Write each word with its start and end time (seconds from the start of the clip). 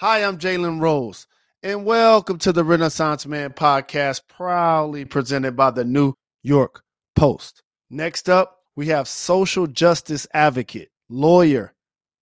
Hi, 0.00 0.24
I'm 0.24 0.38
Jalen 0.38 0.80
Rose, 0.80 1.26
and 1.62 1.84
welcome 1.84 2.38
to 2.38 2.52
the 2.52 2.64
Renaissance 2.64 3.26
Man 3.26 3.50
podcast, 3.50 4.22
proudly 4.28 5.04
presented 5.04 5.56
by 5.56 5.72
the 5.72 5.84
New 5.84 6.14
York 6.42 6.82
Post. 7.14 7.62
Next 7.90 8.30
up, 8.30 8.60
we 8.76 8.86
have 8.86 9.06
social 9.06 9.66
justice 9.66 10.26
advocate, 10.32 10.90
lawyer, 11.10 11.74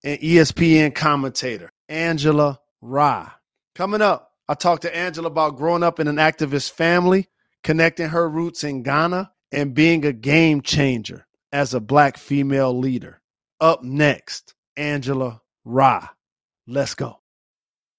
and 0.02 0.18
ESPN 0.18 0.92
commentator, 0.92 1.70
Angela 1.88 2.58
Rye. 2.80 3.30
Coming 3.76 4.02
up, 4.02 4.32
I 4.48 4.54
talked 4.54 4.82
to 4.82 4.96
Angela 4.96 5.28
about 5.28 5.56
growing 5.56 5.84
up 5.84 6.00
in 6.00 6.08
an 6.08 6.16
activist 6.16 6.72
family, 6.72 7.28
connecting 7.62 8.08
her 8.08 8.28
roots 8.28 8.64
in 8.64 8.82
Ghana, 8.82 9.30
and 9.52 9.72
being 9.72 10.04
a 10.04 10.12
game 10.12 10.62
changer 10.62 11.28
as 11.52 11.74
a 11.74 11.80
black 11.80 12.16
female 12.16 12.76
leader. 12.76 13.20
Up 13.60 13.84
next, 13.84 14.54
Angela 14.76 15.42
Rye. 15.64 16.08
Let's 16.66 16.96
go. 16.96 17.20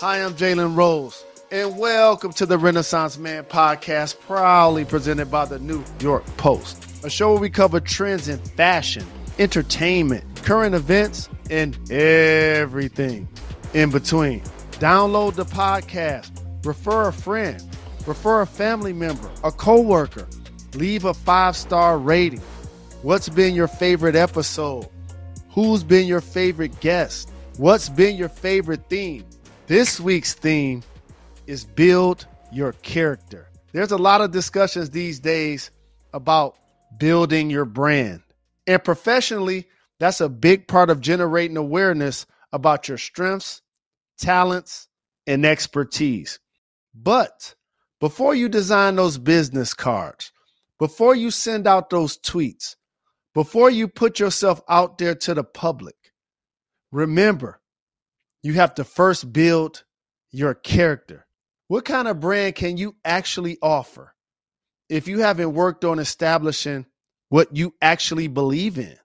Hi, 0.00 0.24
I'm 0.24 0.32
Jalen 0.32 0.78
Rose, 0.78 1.26
and 1.50 1.76
welcome 1.76 2.32
to 2.32 2.46
the 2.46 2.56
Renaissance 2.56 3.18
Man 3.18 3.44
podcast, 3.44 4.18
proudly 4.20 4.86
presented 4.86 5.30
by 5.30 5.44
the 5.44 5.58
New 5.58 5.84
York 6.00 6.24
Post, 6.38 7.04
a 7.04 7.10
show 7.10 7.32
where 7.32 7.40
we 7.42 7.50
cover 7.50 7.80
trends 7.80 8.26
in 8.26 8.38
fashion, 8.38 9.04
entertainment, 9.38 10.24
current 10.42 10.74
events, 10.74 11.28
and 11.50 11.76
everything 11.92 13.28
in 13.74 13.90
between. 13.90 14.40
Download 14.78 15.34
the 15.34 15.44
podcast, 15.44 16.30
refer 16.64 17.08
a 17.08 17.12
friend, 17.12 17.62
refer 18.06 18.40
a 18.40 18.46
family 18.46 18.94
member, 18.94 19.30
a 19.44 19.52
coworker, 19.52 20.26
leave 20.72 21.04
a 21.04 21.12
five 21.12 21.54
star 21.54 21.98
rating. 21.98 22.40
What's 23.02 23.28
been 23.28 23.54
your 23.54 23.68
favorite 23.68 24.16
episode? 24.16 24.88
Who's 25.50 25.84
been 25.84 26.06
your 26.06 26.22
favorite 26.22 26.80
guest? 26.80 27.30
What's 27.58 27.90
been 27.90 28.16
your 28.16 28.30
favorite 28.30 28.88
theme? 28.88 29.26
This 29.70 30.00
week's 30.00 30.34
theme 30.34 30.82
is 31.46 31.64
build 31.64 32.26
your 32.50 32.72
character. 32.72 33.46
There's 33.70 33.92
a 33.92 33.96
lot 33.96 34.20
of 34.20 34.32
discussions 34.32 34.90
these 34.90 35.20
days 35.20 35.70
about 36.12 36.58
building 36.98 37.50
your 37.50 37.66
brand. 37.66 38.20
And 38.66 38.82
professionally, 38.82 39.68
that's 40.00 40.20
a 40.20 40.28
big 40.28 40.66
part 40.66 40.90
of 40.90 41.00
generating 41.00 41.56
awareness 41.56 42.26
about 42.52 42.88
your 42.88 42.98
strengths, 42.98 43.62
talents, 44.18 44.88
and 45.28 45.46
expertise. 45.46 46.40
But 46.92 47.54
before 48.00 48.34
you 48.34 48.48
design 48.48 48.96
those 48.96 49.18
business 49.18 49.72
cards, 49.72 50.32
before 50.80 51.14
you 51.14 51.30
send 51.30 51.68
out 51.68 51.90
those 51.90 52.18
tweets, 52.18 52.74
before 53.34 53.70
you 53.70 53.86
put 53.86 54.18
yourself 54.18 54.62
out 54.68 54.98
there 54.98 55.14
to 55.14 55.32
the 55.32 55.44
public, 55.44 55.94
remember 56.90 57.59
you 58.42 58.54
have 58.54 58.74
to 58.76 58.84
first 58.84 59.32
build 59.32 59.84
your 60.30 60.54
character. 60.54 61.26
What 61.68 61.84
kind 61.84 62.08
of 62.08 62.20
brand 62.20 62.54
can 62.54 62.76
you 62.76 62.96
actually 63.04 63.58
offer 63.62 64.14
if 64.88 65.06
you 65.06 65.20
haven't 65.20 65.54
worked 65.54 65.84
on 65.84 65.98
establishing 65.98 66.86
what 67.28 67.56
you 67.56 67.74
actually 67.80 68.28
believe 68.28 68.78
in, 68.78 68.96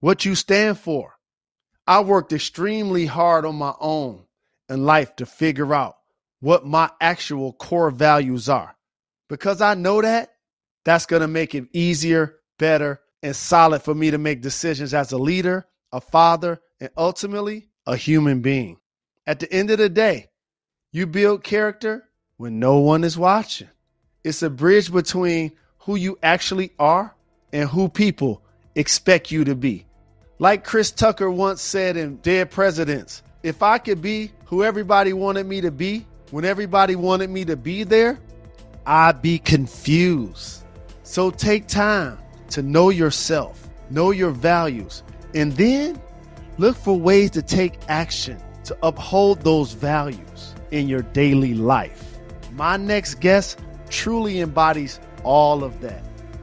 what 0.00 0.24
you 0.24 0.34
stand 0.34 0.78
for? 0.78 1.14
I 1.86 2.00
worked 2.00 2.32
extremely 2.32 3.06
hard 3.06 3.44
on 3.44 3.56
my 3.56 3.74
own 3.80 4.24
in 4.68 4.84
life 4.84 5.16
to 5.16 5.26
figure 5.26 5.74
out 5.74 5.96
what 6.40 6.64
my 6.64 6.90
actual 7.00 7.52
core 7.52 7.90
values 7.90 8.48
are. 8.48 8.76
Because 9.28 9.60
I 9.60 9.74
know 9.74 10.00
that, 10.00 10.30
that's 10.84 11.06
going 11.06 11.22
to 11.22 11.28
make 11.28 11.54
it 11.54 11.68
easier, 11.72 12.36
better, 12.58 13.00
and 13.22 13.36
solid 13.36 13.82
for 13.82 13.94
me 13.94 14.10
to 14.10 14.18
make 14.18 14.40
decisions 14.40 14.94
as 14.94 15.12
a 15.12 15.18
leader, 15.18 15.66
a 15.92 16.00
father, 16.00 16.60
and 16.80 16.90
ultimately 16.96 17.69
a 17.86 17.96
human 17.96 18.40
being. 18.40 18.78
At 19.26 19.40
the 19.40 19.52
end 19.52 19.70
of 19.70 19.78
the 19.78 19.88
day, 19.88 20.28
you 20.92 21.06
build 21.06 21.44
character 21.44 22.08
when 22.36 22.58
no 22.58 22.78
one 22.78 23.04
is 23.04 23.16
watching. 23.16 23.68
It's 24.24 24.42
a 24.42 24.50
bridge 24.50 24.92
between 24.92 25.52
who 25.78 25.96
you 25.96 26.18
actually 26.22 26.72
are 26.78 27.14
and 27.52 27.68
who 27.68 27.88
people 27.88 28.42
expect 28.74 29.30
you 29.30 29.44
to 29.44 29.54
be. 29.54 29.86
Like 30.38 30.64
Chris 30.64 30.90
Tucker 30.90 31.30
once 31.30 31.60
said 31.60 31.96
in 31.96 32.16
Dead 32.16 32.50
Presidents, 32.50 33.22
if 33.42 33.62
I 33.62 33.78
could 33.78 34.02
be 34.02 34.32
who 34.46 34.64
everybody 34.64 35.12
wanted 35.12 35.46
me 35.46 35.60
to 35.60 35.70
be 35.70 36.06
when 36.30 36.44
everybody 36.44 36.96
wanted 36.96 37.28
me 37.30 37.44
to 37.46 37.56
be 37.56 37.82
there, 37.82 38.18
I'd 38.86 39.20
be 39.20 39.38
confused. 39.38 40.64
So 41.02 41.30
take 41.30 41.66
time 41.66 42.18
to 42.50 42.62
know 42.62 42.90
yourself, 42.90 43.68
know 43.90 44.12
your 44.12 44.30
values, 44.30 45.02
and 45.34 45.52
then 45.52 46.00
Look 46.58 46.76
for 46.76 46.98
ways 46.98 47.30
to 47.32 47.42
take 47.42 47.78
action 47.88 48.38
to 48.64 48.76
uphold 48.82 49.42
those 49.42 49.72
values 49.72 50.54
in 50.70 50.88
your 50.88 51.02
daily 51.02 51.54
life. 51.54 52.18
My 52.52 52.76
next 52.76 53.20
guest 53.20 53.58
truly 53.88 54.40
embodies 54.40 55.00
all 55.24 55.64
of 55.64 55.80
that. 55.80 56.02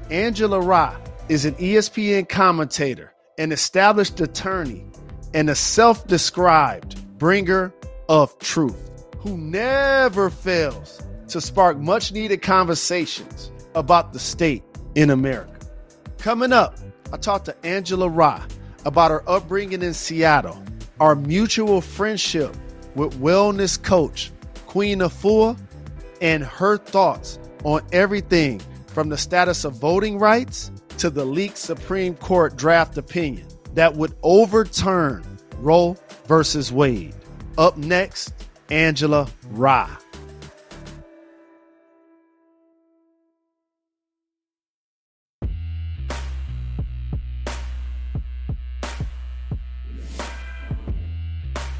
Angela 0.09 0.59
Rye 0.59 0.97
is 1.29 1.45
an 1.45 1.55
ESPN 1.55 2.27
commentator, 2.27 3.13
an 3.37 3.51
established 3.51 4.19
attorney, 4.21 4.85
and 5.33 5.49
a 5.49 5.55
self 5.55 6.07
described 6.07 6.95
bringer 7.17 7.73
of 8.09 8.37
truth 8.39 8.91
who 9.19 9.37
never 9.37 10.29
fails 10.29 11.01
to 11.27 11.41
spark 11.41 11.77
much 11.77 12.11
needed 12.11 12.41
conversations 12.41 13.51
about 13.75 14.13
the 14.13 14.19
state 14.19 14.63
in 14.95 15.09
America. 15.09 15.53
Coming 16.17 16.53
up, 16.53 16.77
I 17.11 17.17
talked 17.17 17.45
to 17.45 17.65
Angela 17.65 18.09
Rye 18.09 18.45
about 18.87 19.11
our 19.11 19.21
upbringing 19.27 19.81
in 19.81 19.93
Seattle, 19.93 20.57
our 21.01 21.13
mutual 21.13 21.81
friendship 21.81 22.55
with 22.95 23.19
wellness 23.19 23.81
coach 23.81 24.31
Queen 24.65 24.99
Afua, 24.99 25.59
and 26.21 26.41
her 26.41 26.77
thoughts 26.77 27.37
on 27.65 27.81
everything 27.91 28.61
from 28.87 29.09
the 29.09 29.17
status 29.17 29.65
of 29.65 29.73
voting 29.73 30.17
rights 30.17 30.71
to 30.97 31.09
the 31.09 31.25
leaked 31.25 31.57
Supreme 31.57 32.15
Court 32.15 32.55
draft 32.55 32.97
opinion 32.97 33.45
that 33.73 33.93
would 33.93 34.15
overturn 34.23 35.23
Roe 35.57 35.97
versus 36.25 36.71
Wade. 36.71 37.13
Up 37.57 37.77
next, 37.77 38.33
Angela 38.69 39.27
Rye. 39.51 40.06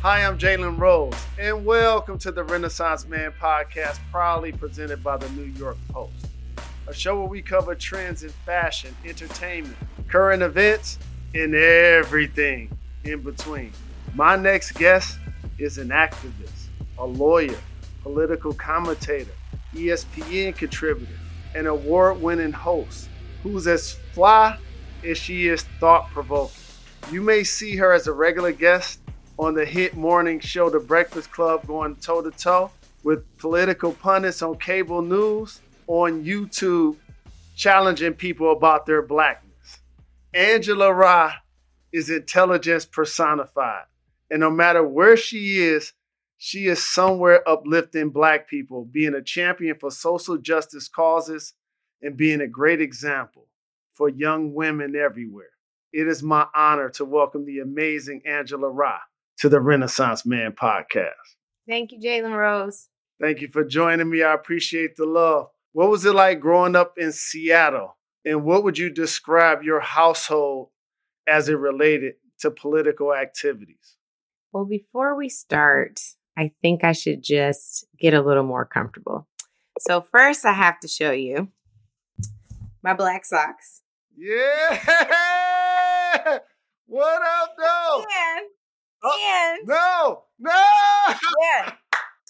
Hi, 0.09 0.23
I'm 0.23 0.37
Jalen 0.37 0.79
Rose, 0.79 1.21
and 1.37 1.65
welcome 1.65 2.17
to 2.19 2.31
the 2.31 2.41
Renaissance 2.41 3.05
Man 3.09 3.33
podcast, 3.41 3.99
proudly 4.09 4.53
presented 4.53 5.03
by 5.03 5.17
the 5.17 5.29
New 5.31 5.51
York 5.59 5.75
Post, 5.89 6.27
a 6.87 6.93
show 6.93 7.19
where 7.19 7.27
we 7.27 7.41
cover 7.41 7.75
trends 7.75 8.23
in 8.23 8.29
fashion, 8.29 8.95
entertainment, 9.03 9.75
current 10.07 10.43
events, 10.43 10.97
and 11.35 11.53
everything 11.53 12.71
in 13.03 13.21
between. 13.21 13.73
My 14.15 14.37
next 14.37 14.75
guest 14.75 15.19
is 15.59 15.77
an 15.77 15.89
activist, 15.89 16.67
a 16.97 17.05
lawyer, 17.05 17.59
political 18.01 18.53
commentator, 18.53 19.33
ESPN 19.73 20.55
contributor, 20.55 21.19
an 21.53 21.67
award 21.67 22.21
winning 22.21 22.53
host 22.53 23.09
who's 23.43 23.67
as 23.67 23.97
fly 24.13 24.57
as 25.03 25.17
she 25.17 25.49
is 25.49 25.63
thought 25.81 26.09
provoking. 26.11 26.63
You 27.11 27.21
may 27.21 27.43
see 27.43 27.75
her 27.75 27.91
as 27.91 28.07
a 28.07 28.13
regular 28.13 28.53
guest 28.53 29.01
on 29.39 29.53
the 29.53 29.65
hit 29.65 29.95
morning 29.95 30.39
show 30.39 30.69
The 30.69 30.79
Breakfast 30.79 31.31
Club 31.31 31.67
going 31.67 31.95
toe 31.97 32.23
to 32.23 32.31
toe 32.31 32.71
with 33.03 33.37
political 33.37 33.93
pundits 33.93 34.41
on 34.41 34.57
cable 34.57 35.03
news, 35.03 35.61
on 35.85 36.25
YouTube, 36.25 36.95
challenging 37.55 38.13
people 38.13 38.51
about 38.51 38.87
their 38.87 39.03
blackness. 39.03 39.77
Angela 40.33 40.91
Rye 40.91 41.35
is 41.91 42.09
intelligence 42.09 42.85
personified. 42.85 43.85
And 44.31 44.39
no 44.39 44.49
matter 44.49 44.83
where 44.83 45.15
she 45.15 45.59
is, 45.59 45.93
she 46.39 46.67
is 46.67 46.83
somewhere 46.83 47.47
uplifting 47.47 48.09
black 48.09 48.49
people, 48.49 48.85
being 48.85 49.13
a 49.13 49.21
champion 49.21 49.77
for 49.79 49.91
social 49.91 50.37
justice 50.37 50.87
causes 50.87 51.53
and 52.01 52.17
being 52.17 52.41
a 52.41 52.47
great 52.47 52.81
example 52.81 53.47
for 53.93 54.09
young 54.09 54.53
women 54.53 54.95
everywhere. 54.95 55.49
It 55.93 56.07
is 56.07 56.21
my 56.21 56.47
honor 56.55 56.89
to 56.91 57.05
welcome 57.05 57.45
the 57.45 57.59
amazing 57.59 58.23
Angela 58.25 58.69
Rye 58.69 58.99
to 59.39 59.49
the 59.49 59.59
Renaissance 59.59 60.25
Man 60.25 60.51
podcast. 60.51 61.13
Thank 61.67 61.91
you, 61.91 61.99
Jalen 61.99 62.35
Rose. 62.37 62.89
Thank 63.21 63.41
you 63.41 63.47
for 63.47 63.63
joining 63.63 64.09
me. 64.09 64.23
I 64.23 64.33
appreciate 64.33 64.95
the 64.95 65.05
love. 65.05 65.49
What 65.73 65.89
was 65.89 66.05
it 66.05 66.13
like 66.13 66.39
growing 66.39 66.75
up 66.75 66.93
in 66.97 67.11
Seattle? 67.11 67.97
And 68.25 68.43
what 68.43 68.63
would 68.63 68.77
you 68.77 68.89
describe 68.89 69.63
your 69.63 69.79
household 69.79 70.69
as 71.27 71.49
it 71.49 71.57
related 71.57 72.15
to 72.39 72.51
political 72.51 73.13
activities? 73.13 73.97
Well, 74.51 74.65
before 74.65 75.15
we 75.15 75.29
start, 75.29 75.99
I 76.37 76.51
think 76.61 76.83
I 76.83 76.91
should 76.91 77.23
just 77.23 77.85
get 77.99 78.13
a 78.13 78.21
little 78.21 78.43
more 78.43 78.65
comfortable. 78.65 79.27
So, 79.79 80.01
first, 80.01 80.45
I 80.45 80.53
have 80.53 80.79
to 80.79 80.87
show 80.87 81.11
you 81.11 81.49
my 82.81 82.93
black 82.93 83.25
socks. 83.25 83.81
Yeah! 84.15 84.79
What 86.89 87.21
up, 87.21 87.53
though? 87.57 88.05
And, 88.37 88.45
oh, 89.03 89.55
and 89.59 89.67
no, 89.67 90.23
no. 90.39 90.63
Yeah. 91.41 91.71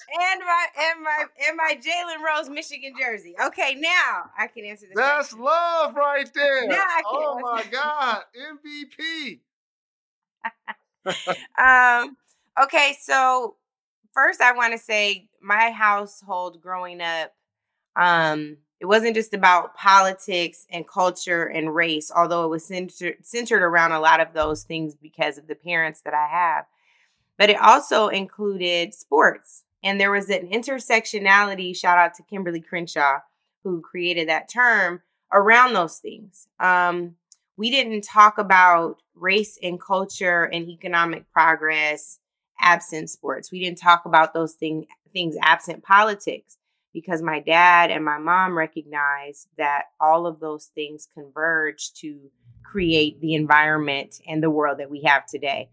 And 0.10 0.40
my 0.40 0.66
and 0.80 1.04
my 1.04 1.26
and 1.46 1.58
my 1.58 1.76
Jalen 1.76 2.24
Rose 2.26 2.50
Michigan 2.50 2.94
jersey. 2.98 3.36
Okay, 3.48 3.76
now 3.76 4.30
I 4.40 4.48
can 4.48 4.64
answer 4.64 4.86
the 4.86 4.94
That's 4.96 5.34
question. 5.34 5.44
love 5.44 5.96
right 5.96 6.34
there. 6.34 6.66
Now 6.66 6.76
I 6.78 7.02
can 7.02 7.12
oh 7.12 7.40
my. 7.42 7.64
God, 7.70 8.22
MVP. 8.34 9.40
um 11.58 12.18
okay 12.62 12.96
so 13.02 13.56
first 14.14 14.42
i 14.42 14.52
want 14.52 14.74
to 14.74 14.78
say 14.78 15.28
my 15.42 15.72
household 15.72 16.62
growing 16.62 17.02
up 17.02 17.34
um 17.96 18.58
it 18.80 18.86
wasn't 18.86 19.16
just 19.16 19.34
about 19.34 19.76
politics 19.76 20.68
and 20.72 20.88
culture 20.88 21.46
and 21.46 21.74
race 21.74 22.12
although 22.16 22.46
it 22.46 22.50
was 22.50 22.66
centered 22.66 23.18
centered 23.22 23.64
around 23.64 23.92
a 23.92 24.00
lot 24.00 24.20
of 24.20 24.34
those 24.34 24.64
things 24.64 24.96
because 24.96 25.38
of 25.38 25.48
the 25.48 25.56
parents 25.56 26.02
that 26.02 26.14
i 26.14 26.28
have 26.28 26.66
but 27.38 27.50
it 27.50 27.62
also 27.62 28.08
included 28.08 28.94
sports. 28.94 29.64
And 29.84 30.02
there 30.02 30.12
was 30.12 30.30
an 30.30 30.50
intersectionality 30.50 31.76
shout 31.76 31.98
out 31.98 32.16
to 32.16 32.24
Kimberlé 32.24 32.66
Crenshaw 32.66 33.20
who 33.64 33.82
created 33.82 34.28
that 34.28 34.50
term 34.50 35.02
around 35.32 35.74
those 35.74 36.00
things. 36.00 36.48
Um 36.60 37.16
we 37.56 37.72
didn't 37.72 38.02
talk 38.02 38.38
about 38.38 39.02
race 39.16 39.58
and 39.64 39.82
culture 39.82 40.44
and 40.44 40.70
economic 40.70 41.32
progress 41.32 42.20
absent 42.60 43.10
sports. 43.10 43.52
We 43.52 43.60
didn't 43.60 43.78
talk 43.78 44.06
about 44.06 44.34
those 44.34 44.54
thing, 44.54 44.88
things 45.14 45.36
absent 45.42 45.84
politics 45.84 46.58
because 46.94 47.22
my 47.22 47.40
dad 47.40 47.92
and 47.92 48.04
my 48.04 48.18
mom 48.18 48.58
recognized 48.58 49.48
that 49.58 49.86
all 50.00 50.26
of 50.26 50.40
those 50.40 50.72
things 50.76 51.08
converge 51.14 51.94
to 51.94 52.20
create 52.64 53.20
the 53.22 53.34
environment 53.36 54.20
and 54.28 54.42
the 54.42 54.50
world 54.50 54.80
that 54.80 54.90
we 54.90 55.04
have 55.04 55.26
today. 55.26 55.70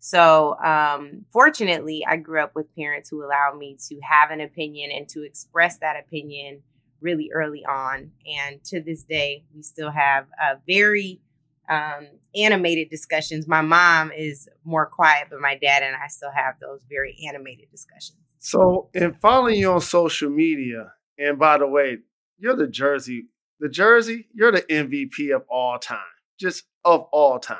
So, 0.00 0.58
um, 0.58 1.26
fortunately, 1.32 2.04
I 2.08 2.16
grew 2.16 2.42
up 2.42 2.56
with 2.56 2.74
parents 2.74 3.08
who 3.08 3.24
allowed 3.24 3.56
me 3.56 3.76
to 3.88 4.00
have 4.00 4.30
an 4.30 4.40
opinion 4.40 4.90
and 4.90 5.08
to 5.10 5.24
express 5.24 5.78
that 5.78 5.96
opinion 5.96 6.62
really 7.00 7.30
early 7.32 7.64
on. 7.64 8.10
And 8.26 8.62
to 8.64 8.80
this 8.80 9.04
day, 9.04 9.44
we 9.54 9.62
still 9.62 9.90
have 9.90 10.26
a 10.40 10.58
very 10.66 11.20
um, 11.68 12.08
animated 12.34 12.90
discussions. 12.90 13.46
My 13.46 13.60
mom 13.60 14.10
is 14.10 14.48
more 14.64 14.86
quiet, 14.86 15.28
but 15.30 15.40
my 15.40 15.56
dad 15.56 15.82
and 15.82 15.94
I 15.94 16.08
still 16.08 16.32
have 16.34 16.54
those 16.60 16.80
very 16.88 17.16
animated 17.28 17.70
discussions. 17.70 18.31
So, 18.44 18.88
in 18.92 19.14
following 19.22 19.54
you 19.54 19.70
on 19.70 19.80
social 19.80 20.28
media, 20.28 20.94
and 21.16 21.38
by 21.38 21.58
the 21.58 21.66
way, 21.68 21.98
you're 22.38 22.56
the 22.56 22.66
Jersey, 22.66 23.28
the 23.60 23.68
Jersey, 23.68 24.26
you're 24.34 24.50
the 24.50 24.62
MVP 24.62 25.32
of 25.32 25.44
all 25.48 25.78
time, 25.78 26.00
just 26.40 26.64
of 26.84 27.02
all 27.12 27.38
time. 27.38 27.58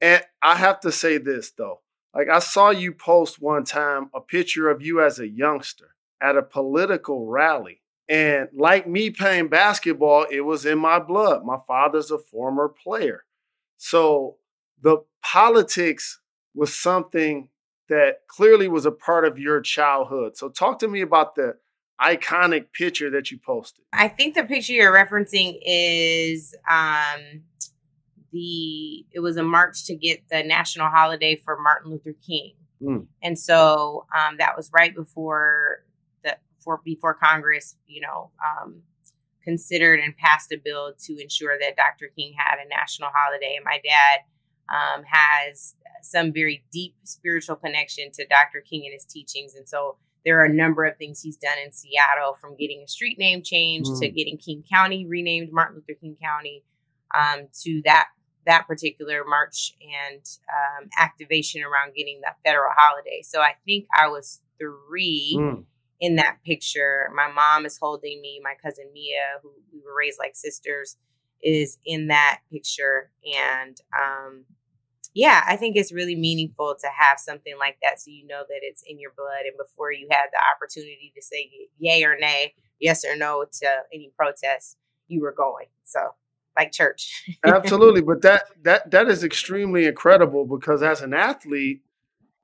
And 0.00 0.22
I 0.42 0.56
have 0.56 0.80
to 0.80 0.92
say 0.92 1.18
this 1.18 1.50
though, 1.50 1.80
like 2.14 2.30
I 2.30 2.38
saw 2.38 2.70
you 2.70 2.94
post 2.94 3.42
one 3.42 3.64
time 3.64 4.08
a 4.14 4.22
picture 4.22 4.70
of 4.70 4.80
you 4.80 5.02
as 5.02 5.18
a 5.18 5.28
youngster 5.28 5.94
at 6.22 6.38
a 6.38 6.42
political 6.42 7.26
rally. 7.26 7.82
And 8.08 8.48
like 8.54 8.88
me 8.88 9.10
playing 9.10 9.48
basketball, 9.48 10.24
it 10.30 10.40
was 10.40 10.64
in 10.64 10.78
my 10.78 11.00
blood. 11.00 11.44
My 11.44 11.58
father's 11.68 12.10
a 12.10 12.16
former 12.16 12.70
player. 12.70 13.24
So 13.76 14.36
the 14.80 15.04
politics 15.22 16.18
was 16.54 16.72
something 16.74 17.50
that 17.92 18.26
clearly 18.26 18.68
was 18.68 18.86
a 18.86 18.90
part 18.90 19.26
of 19.26 19.38
your 19.38 19.60
childhood. 19.60 20.34
So 20.36 20.48
talk 20.48 20.78
to 20.78 20.88
me 20.88 21.02
about 21.02 21.34
the 21.34 21.56
iconic 22.00 22.72
picture 22.72 23.10
that 23.10 23.30
you 23.30 23.38
posted. 23.44 23.84
I 23.92 24.08
think 24.08 24.34
the 24.34 24.44
picture 24.44 24.72
you're 24.72 24.94
referencing 24.94 25.58
is 25.62 26.54
um, 26.70 27.42
the 28.32 29.04
it 29.12 29.20
was 29.20 29.36
a 29.36 29.42
march 29.42 29.84
to 29.84 29.94
get 29.94 30.26
the 30.30 30.42
national 30.42 30.88
holiday 30.88 31.36
for 31.36 31.58
Martin 31.60 31.90
Luther 31.92 32.14
King, 32.26 32.54
Mm. 32.82 33.06
and 33.22 33.38
so 33.38 34.06
um, 34.16 34.38
that 34.38 34.56
was 34.56 34.68
right 34.74 34.92
before 34.92 35.84
the 36.24 36.36
for 36.64 36.80
before 36.84 37.14
Congress, 37.14 37.76
you 37.86 38.00
know, 38.00 38.30
um, 38.44 38.82
considered 39.44 40.00
and 40.00 40.16
passed 40.16 40.50
a 40.50 40.56
bill 40.56 40.92
to 41.04 41.22
ensure 41.22 41.56
that 41.60 41.76
Dr. 41.76 42.10
King 42.16 42.32
had 42.36 42.56
a 42.64 42.68
national 42.68 43.10
holiday. 43.14 43.54
And 43.56 43.64
my 43.64 43.80
dad 43.84 44.20
um, 44.70 45.04
has 45.06 45.74
some 46.02 46.32
very 46.32 46.64
deep 46.72 46.94
spiritual 47.04 47.56
connection 47.56 48.10
to 48.12 48.26
Dr. 48.26 48.60
King 48.60 48.82
and 48.86 48.92
his 48.92 49.04
teachings, 49.04 49.54
and 49.54 49.68
so 49.68 49.96
there 50.24 50.40
are 50.40 50.44
a 50.44 50.52
number 50.52 50.84
of 50.84 50.96
things 50.98 51.20
he's 51.20 51.36
done 51.36 51.58
in 51.64 51.72
Seattle, 51.72 52.34
from 52.40 52.56
getting 52.56 52.82
a 52.84 52.88
street 52.88 53.18
name 53.18 53.42
changed 53.42 53.90
to 54.00 54.08
Mm. 54.08 54.14
getting 54.16 54.38
King 54.38 54.62
County 54.70 55.04
renamed 55.06 55.52
Martin 55.52 55.76
Luther 55.76 55.98
King 56.00 56.16
County, 56.22 56.62
um, 57.14 57.48
to 57.62 57.82
that 57.84 58.08
that 58.44 58.66
particular 58.66 59.24
march 59.24 59.72
and 59.80 60.20
um, 60.52 60.88
activation 60.98 61.62
around 61.62 61.94
getting 61.94 62.20
that 62.22 62.36
federal 62.44 62.72
holiday. 62.76 63.20
So 63.22 63.40
I 63.40 63.54
think 63.64 63.86
I 63.96 64.08
was 64.08 64.40
three 64.58 65.36
Mm. 65.38 65.64
in 66.00 66.16
that 66.16 66.38
picture. 66.44 67.08
My 67.14 67.30
mom 67.30 67.64
is 67.66 67.78
holding 67.78 68.20
me. 68.20 68.40
My 68.42 68.54
cousin 68.60 68.90
Mia, 68.92 69.38
who 69.42 69.52
we 69.72 69.80
were 69.84 69.94
raised 69.96 70.18
like 70.18 70.34
sisters, 70.34 70.96
is 71.42 71.78
in 71.84 72.08
that 72.08 72.40
picture. 72.50 73.10
And 73.24 73.80
um, 74.00 74.44
yeah, 75.14 75.44
I 75.46 75.56
think 75.56 75.76
it's 75.76 75.92
really 75.92 76.16
meaningful 76.16 76.74
to 76.80 76.86
have 76.96 77.18
something 77.18 77.54
like 77.58 77.78
that 77.82 78.00
so 78.00 78.10
you 78.10 78.26
know 78.26 78.42
that 78.48 78.60
it's 78.62 78.82
in 78.86 78.98
your 78.98 79.12
blood. 79.16 79.44
And 79.46 79.56
before 79.58 79.92
you 79.92 80.08
had 80.10 80.26
the 80.32 80.40
opportunity 80.54 81.12
to 81.14 81.22
say 81.22 81.50
yay 81.78 82.04
or 82.04 82.16
nay, 82.18 82.54
yes 82.80 83.04
or 83.04 83.16
no 83.16 83.44
to 83.60 83.68
any 83.92 84.10
protest, 84.16 84.76
you 85.08 85.20
were 85.20 85.32
going. 85.32 85.66
So, 85.84 86.00
like 86.56 86.72
church. 86.72 87.28
Absolutely, 87.44 88.02
but 88.02 88.22
that 88.22 88.44
that 88.62 88.90
that 88.90 89.08
is 89.08 89.24
extremely 89.24 89.86
incredible 89.86 90.46
because 90.46 90.82
as 90.82 91.02
an 91.02 91.12
athlete, 91.12 91.82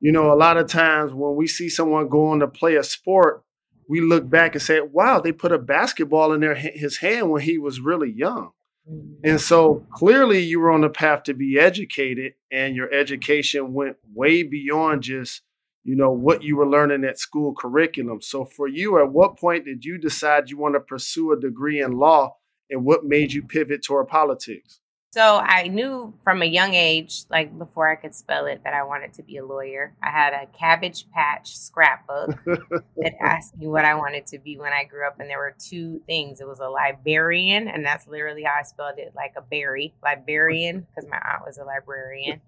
you 0.01 0.13
know, 0.13 0.33
a 0.33 0.37
lot 0.37 0.57
of 0.57 0.69
times 0.69 1.13
when 1.13 1.37
we 1.37 1.47
see 1.47 1.69
someone 1.69 2.09
going 2.09 2.41
to 2.41 2.49
play 2.49 2.77
a 2.77 2.85
sport, 2.85 3.45
we 3.89 4.01
look 4.01 4.29
back 4.29 4.55
and 4.55 4.63
say, 4.63 4.81
"Wow, 4.81 5.21
they 5.21 5.33
put 5.33 5.53
a 5.53 5.59
basketball 5.59 6.33
in 6.33 6.41
their 6.41 6.55
his 6.55 6.99
hand 6.99 7.31
when 7.31 7.43
he 7.43 7.57
was 7.59 7.81
really 7.81 8.11
young." 8.11 8.53
And 8.89 9.23
mm-hmm. 9.23 9.37
so 9.37 9.87
clearly 9.93 10.41
you 10.41 10.61
were 10.61 10.71
on 10.71 10.81
the 10.81 10.89
path 10.89 11.25
to 11.25 11.35
be 11.35 11.59
educated 11.59 12.35
and 12.51 12.75
your 12.75 12.93
education 12.93 13.75
went 13.75 13.97
way 14.15 14.43
beyond 14.43 15.03
just, 15.03 15.43
you 15.85 15.95
know, 15.95 16.11
what 16.11 16.43
you 16.43 16.57
were 16.57 16.69
learning 16.69 17.05
at 17.05 17.19
school 17.19 17.55
curriculum. 17.55 18.23
So 18.23 18.45
for 18.45 18.67
you, 18.67 18.99
at 18.99 19.13
what 19.13 19.39
point 19.39 19.67
did 19.67 19.85
you 19.85 19.99
decide 19.99 20.49
you 20.49 20.57
want 20.57 20.75
to 20.75 20.81
pursue 20.81 21.33
a 21.33 21.41
degree 21.41 21.81
in 21.81 21.93
law 21.93 22.37
and 22.71 22.85
what 22.85 23.05
made 23.05 23.33
you 23.33 23.43
pivot 23.43 23.83
toward 23.83 24.09
politics? 24.09 24.81
So 25.13 25.39
I 25.39 25.69
knew 25.69 26.13
from 26.23 26.43
a 26.43 26.45
young 26.47 26.75
age, 26.75 27.25
like 27.31 27.57
before 27.59 27.89
I 27.89 27.97
could 27.97 28.15
spell 28.15 28.45
it, 28.45 28.61
that 28.65 28.75
I 28.75 28.83
wanted 28.85 29.15
to 29.15 29.23
be 29.23 29.39
a 29.39 29.45
lawyer. 29.47 29.95
I 30.03 30.11
had 30.11 30.35
a 30.35 30.47
Cabbage 30.47 31.11
Patch 31.11 31.57
scrapbook 31.57 32.39
that 32.97 33.15
asked 33.19 33.57
me 33.57 33.69
what 33.69 33.87
I 33.87 33.95
wanted 33.95 34.27
to 34.27 34.39
be 34.39 34.59
when 34.59 34.73
I 34.75 34.85
grew 34.85 35.07
up, 35.07 35.19
and 35.19 35.29
there 35.31 35.39
were 35.39 35.57
two 35.59 36.03
things. 36.07 36.43
It 36.43 36.47
was 36.47 36.61
a 36.61 36.69
librarian, 36.69 37.69
and 37.69 37.85
that's 37.87 38.07
literally 38.07 38.43
how 38.43 38.57
I 38.61 38.63
spelled 38.65 38.99
it, 38.99 39.15
like 39.17 39.33
a 39.37 39.41
berry, 39.41 39.95
librarian, 40.05 40.87
because 40.95 41.09
my 41.11 41.17
aunt 41.17 41.47
was 41.47 41.57
a 41.57 41.65
librarian, 41.65 42.43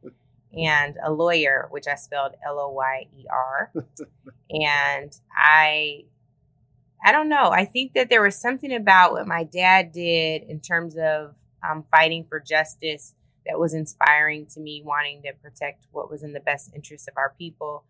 and 0.53 0.97
a 1.03 1.11
lawyer, 1.11 1.67
which 1.71 1.87
I 1.89 1.95
spelled 1.95 2.33
L 2.47 2.61
O 2.61 2.73
Y 2.73 3.07
E 3.19 3.25
R. 3.31 3.73
And 4.51 5.13
I 5.35 6.05
I 7.05 7.13
don't 7.13 7.29
know. 7.29 7.51
I 7.51 7.65
think 7.65 7.95
that 7.95 8.11
there 8.11 8.23
was 8.23 8.37
something 8.37 8.73
about 8.75 9.13
what 9.13 9.27
my 9.27 9.45
dad 9.45 9.93
did 9.93 10.43
in 10.43 10.61
terms 10.61 10.97
of 10.99 11.35
um, 11.69 11.85
fighting 11.91 12.25
for 12.29 12.41
justice 12.41 13.15
that 13.47 13.59
was 13.59 13.75
inspiring 13.75 14.47
to 14.47 14.61
me, 14.61 14.83
wanting 14.85 15.23
to 15.23 15.33
protect 15.43 15.87
what 15.93 16.11
was 16.11 16.23
in 16.23 16.33
the 16.33 16.41
best 16.41 16.71
interest 16.75 17.09
of 17.09 17.17
our 17.17 17.35
people. 17.39 17.85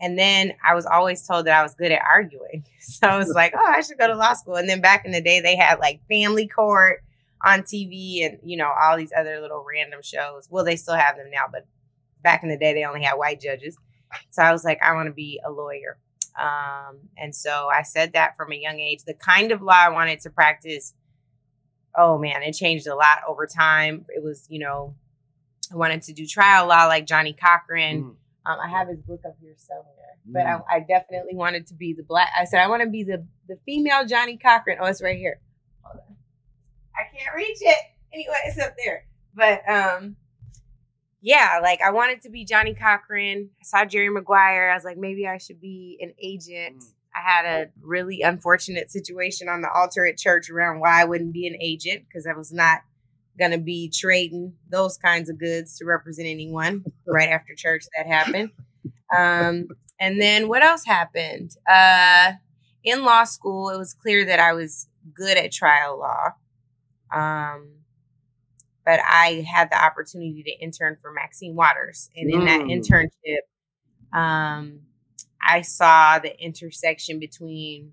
And 0.00 0.18
then 0.18 0.52
I 0.66 0.74
was 0.74 0.86
always 0.86 1.26
told 1.26 1.46
that 1.46 1.58
I 1.58 1.62
was 1.62 1.74
good 1.74 1.92
at 1.92 2.02
arguing. 2.02 2.64
So 2.88 3.08
I 3.08 3.18
was 3.18 3.30
like, 3.30 3.52
oh, 3.54 3.74
I 3.76 3.80
should 3.80 3.98
go 3.98 4.06
to 4.06 4.14
law 4.14 4.32
school. 4.34 4.54
And 4.54 4.68
then 4.68 4.80
back 4.80 5.04
in 5.04 5.10
the 5.10 5.20
day, 5.20 5.40
they 5.40 5.56
had 5.56 5.80
like 5.80 6.00
family 6.08 6.46
court 6.46 7.02
on 7.44 7.62
TV 7.62 8.24
and, 8.24 8.38
you 8.44 8.56
know, 8.56 8.70
all 8.80 8.96
these 8.96 9.12
other 9.14 9.40
little 9.40 9.64
random 9.68 10.00
shows. 10.02 10.46
Well, 10.50 10.64
they 10.64 10.76
still 10.76 10.94
have 10.94 11.16
them 11.16 11.30
now, 11.30 11.44
but 11.50 11.66
back 12.22 12.42
in 12.42 12.48
the 12.48 12.56
day, 12.56 12.72
they 12.72 12.84
only 12.84 13.02
had 13.02 13.14
white 13.14 13.40
judges. 13.40 13.76
So 14.30 14.42
I 14.42 14.52
was 14.52 14.64
like, 14.64 14.78
I 14.82 14.94
want 14.94 15.08
to 15.08 15.12
be 15.12 15.40
a 15.44 15.50
lawyer. 15.50 15.98
Um, 16.40 16.98
and 17.16 17.34
so 17.34 17.68
I 17.72 17.82
said 17.82 18.12
that 18.12 18.36
from 18.36 18.52
a 18.52 18.56
young 18.56 18.78
age. 18.78 19.04
The 19.04 19.14
kind 19.14 19.52
of 19.52 19.62
law 19.62 19.74
I 19.74 19.88
wanted 19.88 20.20
to 20.20 20.30
practice, 20.30 20.94
oh 21.96 22.18
man, 22.18 22.42
it 22.42 22.52
changed 22.52 22.86
a 22.86 22.94
lot 22.94 23.18
over 23.28 23.46
time. 23.46 24.04
It 24.08 24.22
was, 24.22 24.46
you 24.48 24.58
know, 24.58 24.94
I 25.72 25.76
wanted 25.76 26.02
to 26.02 26.12
do 26.12 26.26
trial 26.26 26.66
law 26.66 26.86
like 26.86 27.06
Johnnie 27.06 27.32
Cochran. 27.32 28.02
Mm. 28.02 28.16
Um, 28.46 28.58
I 28.62 28.68
have 28.68 28.88
his 28.88 29.00
book 29.00 29.20
up 29.26 29.36
here 29.40 29.54
somewhere, 29.56 30.18
but 30.24 30.44
mm. 30.44 30.62
I, 30.70 30.76
I, 30.76 30.80
definitely 30.80 31.34
wanted 31.34 31.66
to 31.68 31.74
be 31.74 31.94
the 31.94 32.04
black. 32.04 32.28
I 32.38 32.44
said 32.44 32.60
I 32.60 32.68
want 32.68 32.82
to 32.82 32.88
be 32.88 33.02
the 33.02 33.26
the 33.48 33.58
female 33.66 34.06
Johnnie 34.06 34.38
Cochran. 34.38 34.78
Oh, 34.80 34.86
it's 34.86 35.02
right 35.02 35.18
here. 35.18 35.40
Hold 35.82 36.00
on, 36.08 36.16
I 36.94 37.16
can't 37.16 37.34
reach 37.34 37.58
it. 37.60 37.78
Anyway, 38.12 38.36
it's 38.44 38.58
up 38.60 38.74
there. 38.84 39.06
But 39.34 39.68
um, 39.68 40.16
yeah, 41.20 41.58
like 41.60 41.80
I 41.82 41.90
wanted 41.90 42.22
to 42.22 42.30
be 42.30 42.44
Johnnie 42.44 42.74
Cochran. 42.74 43.50
I 43.60 43.64
saw 43.64 43.84
Jerry 43.84 44.10
Maguire. 44.10 44.70
I 44.70 44.74
was 44.74 44.84
like, 44.84 44.96
maybe 44.96 45.26
I 45.26 45.38
should 45.38 45.60
be 45.60 45.98
an 46.00 46.14
agent. 46.22 46.76
Mm. 46.76 46.92
I 47.16 47.20
had 47.20 47.44
a 47.46 47.70
really 47.80 48.20
unfortunate 48.20 48.90
situation 48.90 49.48
on 49.48 49.62
the 49.62 49.70
altar 49.70 50.06
at 50.06 50.18
church 50.18 50.50
around 50.50 50.80
why 50.80 51.00
I 51.00 51.04
wouldn't 51.04 51.32
be 51.32 51.46
an 51.46 51.56
agent 51.60 52.04
because 52.06 52.26
I 52.26 52.36
was 52.36 52.52
not 52.52 52.80
going 53.38 53.50
to 53.50 53.58
be 53.58 53.90
trading 53.90 54.54
those 54.70 54.96
kinds 54.96 55.28
of 55.28 55.38
goods 55.38 55.78
to 55.78 55.84
represent 55.84 56.28
anyone 56.28 56.84
right 57.06 57.28
after 57.28 57.54
church 57.54 57.84
that 57.96 58.06
happened 58.06 58.50
um, 59.16 59.68
and 59.98 60.20
then 60.20 60.48
what 60.48 60.62
else 60.62 60.84
happened 60.84 61.56
uh, 61.70 62.32
in 62.84 63.04
law 63.04 63.24
school 63.24 63.70
it 63.70 63.78
was 63.78 63.94
clear 63.94 64.24
that 64.24 64.38
i 64.38 64.52
was 64.52 64.88
good 65.14 65.36
at 65.36 65.52
trial 65.52 65.98
law 65.98 66.30
um, 67.12 67.68
but 68.84 69.00
i 69.04 69.44
had 69.48 69.70
the 69.70 69.82
opportunity 69.82 70.42
to 70.42 70.64
intern 70.64 70.96
for 71.00 71.12
maxine 71.12 71.54
waters 71.54 72.10
and 72.16 72.30
in 72.30 72.40
mm. 72.40 72.46
that 72.46 72.60
internship 72.62 74.18
um, 74.18 74.80
i 75.46 75.60
saw 75.60 76.18
the 76.18 76.38
intersection 76.42 77.18
between 77.18 77.92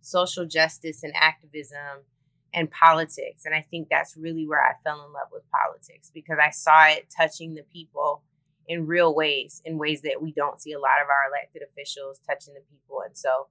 social 0.00 0.46
justice 0.46 1.02
and 1.02 1.12
activism 1.14 2.04
and 2.52 2.70
politics. 2.70 3.44
And 3.44 3.54
I 3.54 3.64
think 3.70 3.88
that's 3.88 4.16
really 4.16 4.46
where 4.46 4.60
I 4.60 4.72
fell 4.82 5.04
in 5.06 5.12
love 5.12 5.28
with 5.32 5.42
politics 5.50 6.10
because 6.12 6.38
I 6.42 6.50
saw 6.50 6.86
it 6.86 7.12
touching 7.16 7.54
the 7.54 7.62
people 7.62 8.22
in 8.66 8.86
real 8.86 9.14
ways, 9.14 9.62
in 9.64 9.78
ways 9.78 10.02
that 10.02 10.22
we 10.22 10.32
don't 10.32 10.60
see 10.60 10.72
a 10.72 10.78
lot 10.78 11.02
of 11.02 11.08
our 11.08 11.30
elected 11.30 11.62
officials 11.62 12.20
touching 12.28 12.54
the 12.54 12.60
people. 12.70 13.02
And 13.04 13.16
so 13.16 13.48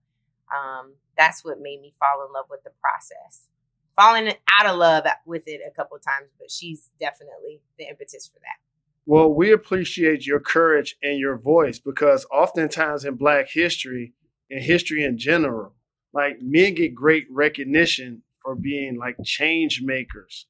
um, 0.53 0.93
that's 1.17 1.43
what 1.43 1.59
made 1.59 1.81
me 1.81 1.93
fall 1.99 2.25
in 2.25 2.33
love 2.33 2.45
with 2.49 2.63
the 2.63 2.71
process. 2.81 3.47
Falling 3.95 4.33
out 4.53 4.65
of 4.65 4.77
love 4.77 5.05
with 5.25 5.43
it 5.47 5.61
a 5.67 5.75
couple 5.75 5.97
times, 5.99 6.29
but 6.39 6.49
she's 6.49 6.89
definitely 6.99 7.61
the 7.77 7.85
impetus 7.85 8.27
for 8.27 8.39
that. 8.39 8.68
Well, 9.09 9.33
we 9.33 9.51
appreciate 9.51 10.27
your 10.27 10.39
courage 10.39 10.95
and 11.01 11.17
your 11.17 11.35
voice 11.35 11.79
because 11.79 12.27
oftentimes 12.31 13.05
in 13.05 13.15
Black 13.15 13.49
history 13.49 14.13
and 14.51 14.63
history 14.63 15.03
in 15.03 15.17
general, 15.17 15.73
like 16.13 16.43
men 16.43 16.75
get 16.75 16.93
great 16.93 17.25
recognition 17.31 18.21
for 18.43 18.53
being 18.53 18.99
like 18.99 19.15
change 19.23 19.81
makers. 19.81 20.45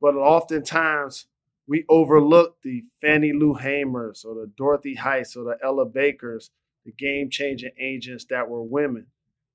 But 0.00 0.14
oftentimes 0.14 1.26
we 1.66 1.84
overlook 1.90 2.56
the 2.62 2.82
Fannie 2.98 3.34
Lou 3.34 3.54
Hamers 3.54 4.24
or 4.24 4.36
the 4.36 4.50
Dorothy 4.56 4.94
Heights 4.94 5.36
or 5.36 5.44
the 5.44 5.58
Ella 5.62 5.84
Bakers, 5.84 6.50
the 6.86 6.92
game 6.92 7.28
changing 7.28 7.72
agents 7.78 8.24
that 8.30 8.48
were 8.48 8.62
women. 8.62 9.08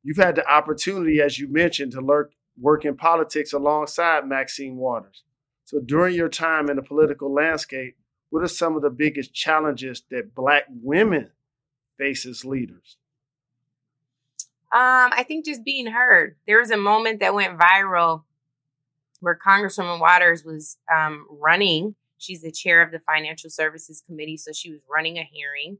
You've 0.04 0.18
had 0.18 0.36
the 0.36 0.48
opportunity, 0.48 1.22
as 1.22 1.40
you 1.40 1.52
mentioned, 1.52 1.94
to 1.94 2.02
lurk, 2.02 2.34
work 2.62 2.86
in 2.86 2.98
politics 2.98 3.54
alongside 3.54 4.28
Maxine 4.28 4.78
Waters. 4.78 5.24
So 5.66 5.80
during 5.80 6.14
your 6.14 6.30
time 6.30 6.70
in 6.70 6.76
the 6.76 6.84
political 6.84 7.34
landscape, 7.34 7.96
what 8.34 8.42
are 8.42 8.48
some 8.48 8.76
of 8.76 8.82
the 8.82 8.90
biggest 8.90 9.32
challenges 9.32 10.02
that 10.10 10.34
Black 10.34 10.64
women 10.68 11.30
face 12.00 12.26
as 12.26 12.44
leaders? 12.44 12.98
Um, 14.72 15.12
I 15.14 15.24
think 15.28 15.46
just 15.46 15.64
being 15.64 15.86
heard. 15.86 16.36
There 16.48 16.58
was 16.58 16.72
a 16.72 16.78
moment 16.78 17.20
that 17.20 17.36
went 17.36 17.60
viral 17.60 18.24
where 19.20 19.38
Congresswoman 19.38 20.00
Waters 20.00 20.44
was 20.44 20.78
um, 20.92 21.28
running. 21.30 21.94
She's 22.18 22.42
the 22.42 22.52
chair 22.52 22.82
of 22.82 22.92
the 22.92 23.02
Financial 23.02 23.52
Services 23.52 24.02
Committee, 24.04 24.38
so 24.38 24.52
she 24.52 24.72
was 24.72 24.82
running 24.90 25.20
a 25.20 25.30
hearing, 25.32 25.78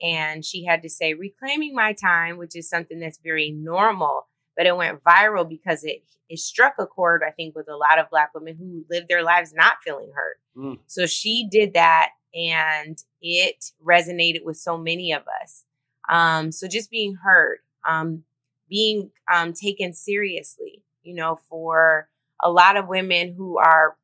and 0.00 0.44
she 0.44 0.64
had 0.64 0.82
to 0.82 0.88
say 0.88 1.12
"reclaiming 1.12 1.74
my 1.74 1.92
time," 1.92 2.36
which 2.36 2.54
is 2.54 2.70
something 2.70 3.00
that's 3.00 3.18
very 3.18 3.50
normal, 3.50 4.28
but 4.56 4.66
it 4.66 4.76
went 4.76 5.02
viral 5.04 5.48
because 5.48 5.84
it 5.84 6.02
it 6.28 6.40
struck 6.40 6.74
a 6.78 6.86
chord, 6.86 7.22
I 7.26 7.30
think, 7.30 7.54
with 7.54 7.68
a 7.68 7.76
lot 7.76 8.00
of 8.00 8.10
Black 8.10 8.34
women 8.34 8.56
who 8.58 8.84
lived 8.90 9.08
their 9.08 9.22
lives 9.22 9.54
not 9.54 9.76
feeling 9.84 10.10
hurt. 10.12 10.38
Mm. 10.56 10.78
So 10.86 11.06
she 11.06 11.48
did 11.48 11.74
that, 11.74 12.10
and 12.34 12.98
it 13.22 13.72
resonated 13.84 14.44
with 14.44 14.56
so 14.56 14.76
many 14.76 15.12
of 15.12 15.22
us. 15.42 15.64
Um, 16.08 16.50
so 16.50 16.66
just 16.66 16.90
being 16.90 17.14
heard. 17.14 17.58
Um, 17.88 18.24
being 18.68 19.10
um, 19.32 19.52
taken 19.52 19.92
seriously, 19.92 20.82
you 21.02 21.14
know, 21.14 21.38
for 21.48 22.08
a 22.42 22.50
lot 22.50 22.76
of 22.76 22.88
women 22.88 23.34
who 23.36 23.58
are 23.58 23.96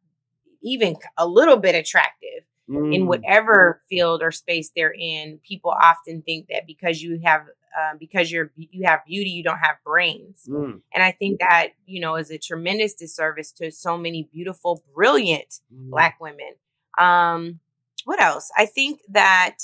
even 0.62 0.96
a 1.18 1.26
little 1.26 1.56
bit 1.56 1.74
attractive 1.74 2.44
mm. 2.68 2.94
in 2.94 3.06
whatever 3.06 3.80
field 3.88 4.22
or 4.22 4.30
space 4.30 4.70
they're 4.74 4.94
in. 4.96 5.38
People 5.46 5.70
often 5.70 6.22
think 6.22 6.46
that 6.48 6.66
because 6.66 7.02
you 7.02 7.20
have 7.24 7.42
uh, 7.78 7.96
because 7.98 8.30
you're 8.30 8.50
you 8.56 8.86
have 8.86 9.00
beauty, 9.06 9.30
you 9.30 9.42
don't 9.42 9.58
have 9.58 9.76
brains, 9.84 10.42
mm. 10.48 10.80
and 10.94 11.02
I 11.02 11.12
think 11.12 11.40
that 11.40 11.68
you 11.86 12.00
know 12.00 12.16
is 12.16 12.30
a 12.30 12.38
tremendous 12.38 12.94
disservice 12.94 13.52
to 13.52 13.70
so 13.70 13.96
many 13.96 14.28
beautiful, 14.32 14.82
brilliant 14.94 15.60
mm. 15.72 15.90
Black 15.90 16.18
women. 16.20 16.54
Um, 16.98 17.60
what 18.04 18.20
else? 18.20 18.50
I 18.56 18.66
think 18.66 19.00
that 19.10 19.56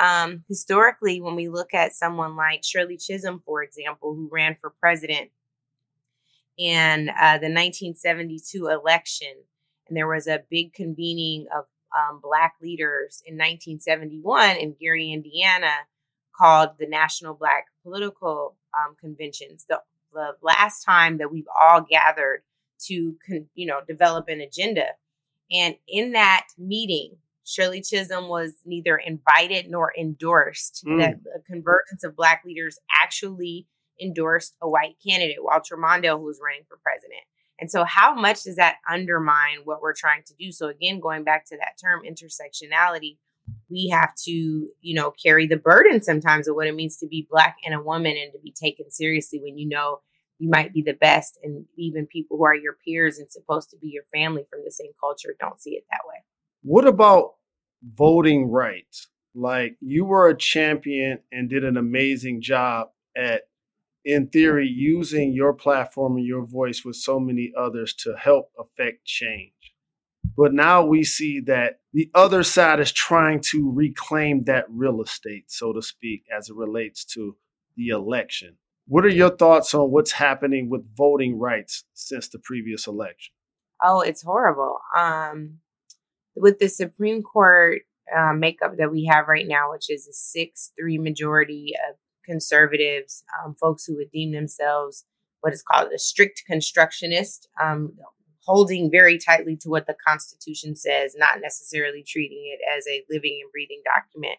um, 0.00 0.44
historically, 0.48 1.20
when 1.20 1.34
we 1.34 1.48
look 1.48 1.74
at 1.74 1.94
someone 1.94 2.36
like 2.36 2.64
Shirley 2.64 2.96
Chisholm, 2.96 3.42
for 3.44 3.62
example, 3.62 4.14
who 4.14 4.28
ran 4.30 4.56
for 4.60 4.70
president 4.80 5.30
in 6.58 7.08
uh, 7.10 7.38
the 7.38 7.52
1972 7.52 8.68
election, 8.68 9.34
and 9.88 9.96
there 9.96 10.08
was 10.08 10.26
a 10.26 10.42
big 10.50 10.72
convening 10.72 11.46
of 11.56 11.64
um, 11.96 12.20
Black 12.22 12.54
leaders 12.60 13.22
in 13.24 13.34
1971 13.34 14.56
in 14.56 14.74
Gary, 14.78 15.12
Indiana, 15.12 15.72
called 16.36 16.70
the 16.78 16.86
National 16.86 17.34
Black 17.34 17.66
Political 17.82 18.56
um, 18.74 18.96
Conventions. 19.00 19.66
The, 19.68 19.80
the 20.12 20.32
last 20.42 20.84
time 20.84 21.18
that 21.18 21.32
we've 21.32 21.48
all 21.60 21.80
gathered 21.82 22.42
to, 22.86 23.16
con- 23.26 23.46
you 23.54 23.66
know, 23.66 23.80
develop 23.86 24.28
an 24.28 24.40
agenda. 24.40 24.86
And 25.50 25.76
in 25.88 26.12
that 26.12 26.48
meeting, 26.58 27.16
Shirley 27.44 27.80
Chisholm 27.80 28.28
was 28.28 28.54
neither 28.64 28.96
invited 28.96 29.70
nor 29.70 29.92
endorsed. 29.96 30.84
Mm. 30.84 30.98
That 30.98 31.22
the 31.22 31.42
convergence 31.46 32.02
of 32.02 32.16
Black 32.16 32.42
leaders 32.44 32.78
actually 33.02 33.66
endorsed 34.00 34.56
a 34.60 34.68
white 34.68 34.96
candidate, 35.06 35.36
Walter 35.38 35.76
Mondale, 35.76 36.18
who 36.18 36.24
was 36.24 36.40
running 36.42 36.64
for 36.68 36.78
president. 36.82 37.22
And 37.58 37.70
so, 37.70 37.84
how 37.84 38.14
much 38.14 38.42
does 38.42 38.56
that 38.56 38.76
undermine 38.90 39.58
what 39.64 39.80
we're 39.80 39.94
trying 39.94 40.22
to 40.26 40.34
do? 40.38 40.52
So, 40.52 40.68
again, 40.68 41.00
going 41.00 41.24
back 41.24 41.46
to 41.46 41.56
that 41.56 41.78
term 41.82 42.02
intersectionality, 42.02 43.16
we 43.68 43.88
have 43.92 44.14
to, 44.24 44.30
you 44.30 44.94
know, 44.94 45.12
carry 45.22 45.46
the 45.46 45.56
burden 45.56 46.02
sometimes 46.02 46.48
of 46.48 46.54
what 46.54 46.66
it 46.66 46.74
means 46.74 46.96
to 46.98 47.06
be 47.06 47.26
Black 47.30 47.56
and 47.64 47.74
a 47.74 47.82
woman 47.82 48.16
and 48.16 48.32
to 48.32 48.38
be 48.38 48.52
taken 48.52 48.90
seriously 48.90 49.40
when 49.42 49.58
you 49.58 49.68
know 49.68 50.00
you 50.38 50.48
might 50.48 50.72
be 50.72 50.82
the 50.82 50.92
best. 50.92 51.38
And 51.42 51.66
even 51.76 52.06
people 52.06 52.36
who 52.36 52.44
are 52.44 52.54
your 52.54 52.76
peers 52.84 53.18
and 53.18 53.30
supposed 53.30 53.70
to 53.70 53.76
be 53.78 53.88
your 53.88 54.04
family 54.12 54.44
from 54.48 54.60
the 54.64 54.70
same 54.70 54.92
culture 55.00 55.34
don't 55.40 55.60
see 55.60 55.70
it 55.70 55.84
that 55.90 56.00
way. 56.06 56.22
What 56.62 56.86
about 56.86 57.34
voting 57.82 58.50
rights? 58.50 59.08
Like 59.34 59.76
you 59.80 60.04
were 60.04 60.28
a 60.28 60.36
champion 60.36 61.18
and 61.30 61.50
did 61.50 61.64
an 61.64 61.76
amazing 61.76 62.40
job 62.42 62.88
at, 63.16 63.42
in 64.04 64.28
theory, 64.28 64.68
using 64.68 65.32
your 65.32 65.52
platform 65.52 66.16
and 66.16 66.24
your 66.24 66.46
voice 66.46 66.84
with 66.84 66.96
so 66.96 67.18
many 67.18 67.52
others 67.58 67.92
to 67.94 68.14
help 68.16 68.50
affect 68.58 69.04
change. 69.04 69.52
But 70.36 70.52
now 70.52 70.84
we 70.84 71.02
see 71.02 71.40
that 71.46 71.80
the 71.92 72.10
other 72.14 72.42
side 72.42 72.78
is 72.78 72.92
trying 72.92 73.40
to 73.52 73.72
reclaim 73.72 74.44
that 74.44 74.66
real 74.68 75.00
estate, 75.00 75.50
so 75.50 75.72
to 75.72 75.80
speak, 75.80 76.24
as 76.36 76.50
it 76.50 76.56
relates 76.56 77.04
to 77.14 77.36
the 77.76 77.88
election. 77.88 78.56
What 78.86 79.04
are 79.04 79.08
your 79.08 79.30
thoughts 79.30 79.74
on 79.74 79.90
what's 79.90 80.12
happening 80.12 80.68
with 80.68 80.94
voting 80.94 81.38
rights 81.38 81.84
since 81.94 82.28
the 82.28 82.38
previous 82.38 82.86
election? 82.86 83.32
Oh, 83.82 84.00
it's 84.00 84.22
horrible. 84.22 84.78
Um, 84.96 85.58
with 86.36 86.58
the 86.58 86.68
Supreme 86.68 87.22
Court 87.22 87.82
uh, 88.14 88.32
makeup 88.34 88.76
that 88.78 88.92
we 88.92 89.06
have 89.06 89.26
right 89.26 89.46
now, 89.48 89.72
which 89.72 89.90
is 89.90 90.06
a 90.06 90.12
6 90.12 90.72
3 90.78 90.98
majority 90.98 91.72
of 91.88 91.96
conservatives, 92.24 93.24
um, 93.42 93.56
folks 93.58 93.84
who 93.84 93.96
would 93.96 94.10
deem 94.10 94.32
themselves 94.32 95.04
what 95.40 95.52
is 95.52 95.62
called 95.62 95.92
a 95.92 95.98
strict 95.98 96.42
constructionist, 96.46 97.48
um, 97.62 97.92
holding 98.46 98.90
very 98.90 99.18
tightly 99.18 99.56
to 99.56 99.68
what 99.68 99.86
the 99.86 99.96
Constitution 100.06 100.76
says, 100.76 101.14
not 101.18 101.40
necessarily 101.42 102.02
treating 102.06 102.54
it 102.54 102.60
as 102.76 102.86
a 102.86 103.04
living 103.10 103.40
and 103.42 103.50
breathing 103.52 103.82
document. 103.84 104.38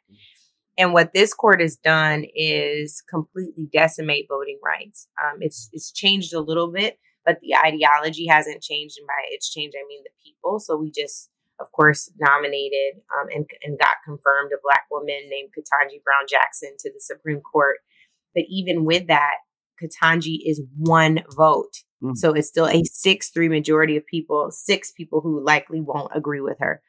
And 0.78 0.94
what 0.94 1.14
this 1.14 1.34
court 1.34 1.60
has 1.60 1.76
done 1.76 2.26
is 2.36 3.02
completely 3.10 3.68
decimate 3.74 4.28
voting 4.30 4.60
rights. 4.64 5.08
Um, 5.22 5.40
it's 5.42 5.70
it's 5.74 5.92
changed 5.92 6.34
a 6.34 6.40
little 6.40 6.72
bit, 6.72 7.00
but 7.26 7.40
the 7.42 7.56
ideology 7.56 8.28
hasn't 8.28 8.62
changed. 8.62 8.98
And 9.00 9.08
by 9.08 9.26
its 9.32 9.52
change, 9.52 9.74
I 9.76 9.86
mean 9.88 10.04
the 10.04 10.12
people. 10.24 10.60
So 10.60 10.78
we 10.78 10.92
just, 10.92 11.30
of 11.60 11.72
course, 11.72 12.12
nominated 12.20 13.02
um, 13.20 13.28
and 13.34 13.50
and 13.64 13.80
got 13.80 14.06
confirmed 14.06 14.52
a 14.54 14.62
black 14.64 14.86
woman 14.92 15.28
named 15.30 15.50
Ketanji 15.58 16.04
Brown 16.04 16.28
Jackson 16.30 16.76
to 16.80 16.94
the 16.94 17.00
Supreme 17.00 17.42
Court. 17.42 17.78
But 18.36 18.44
even 18.48 18.86
with 18.86 19.08
that, 19.08 19.38
Ketanji 19.82 20.38
is 20.46 20.62
one 20.78 21.24
vote. 21.36 21.84
Mm. 22.04 22.16
So 22.16 22.34
it's 22.34 22.48
still 22.48 22.68
a 22.68 22.84
6 22.84 23.30
3 23.30 23.50
majority 23.50 23.98
of 23.98 24.06
people, 24.06 24.52
six 24.52 24.92
people 24.92 25.22
who 25.22 25.44
likely 25.44 25.82
won't 25.82 26.12
agree 26.16 26.42
with 26.42 26.60
her. 26.60 26.82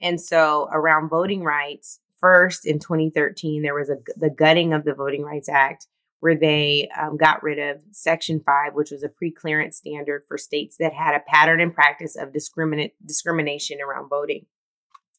And 0.00 0.20
so 0.20 0.68
around 0.72 1.08
voting 1.08 1.44
rights, 1.44 2.00
first 2.20 2.66
in 2.66 2.78
2013, 2.78 3.62
there 3.62 3.74
was 3.74 3.88
a, 3.88 3.96
the 4.16 4.30
gutting 4.30 4.72
of 4.72 4.84
the 4.84 4.94
Voting 4.94 5.22
Rights 5.22 5.48
Act 5.48 5.86
where 6.22 6.36
they 6.36 6.88
um, 7.00 7.16
got 7.16 7.42
rid 7.42 7.58
of 7.58 7.82
Section 7.90 8.40
5, 8.46 8.74
which 8.74 8.92
was 8.92 9.02
a 9.02 9.08
pre-clearance 9.08 9.76
standard 9.76 10.22
for 10.28 10.38
states 10.38 10.76
that 10.78 10.92
had 10.92 11.16
a 11.16 11.24
pattern 11.26 11.60
and 11.60 11.74
practice 11.74 12.14
of 12.14 12.32
discriminate, 12.32 12.94
discrimination 13.04 13.78
around 13.80 14.08
voting. 14.08 14.46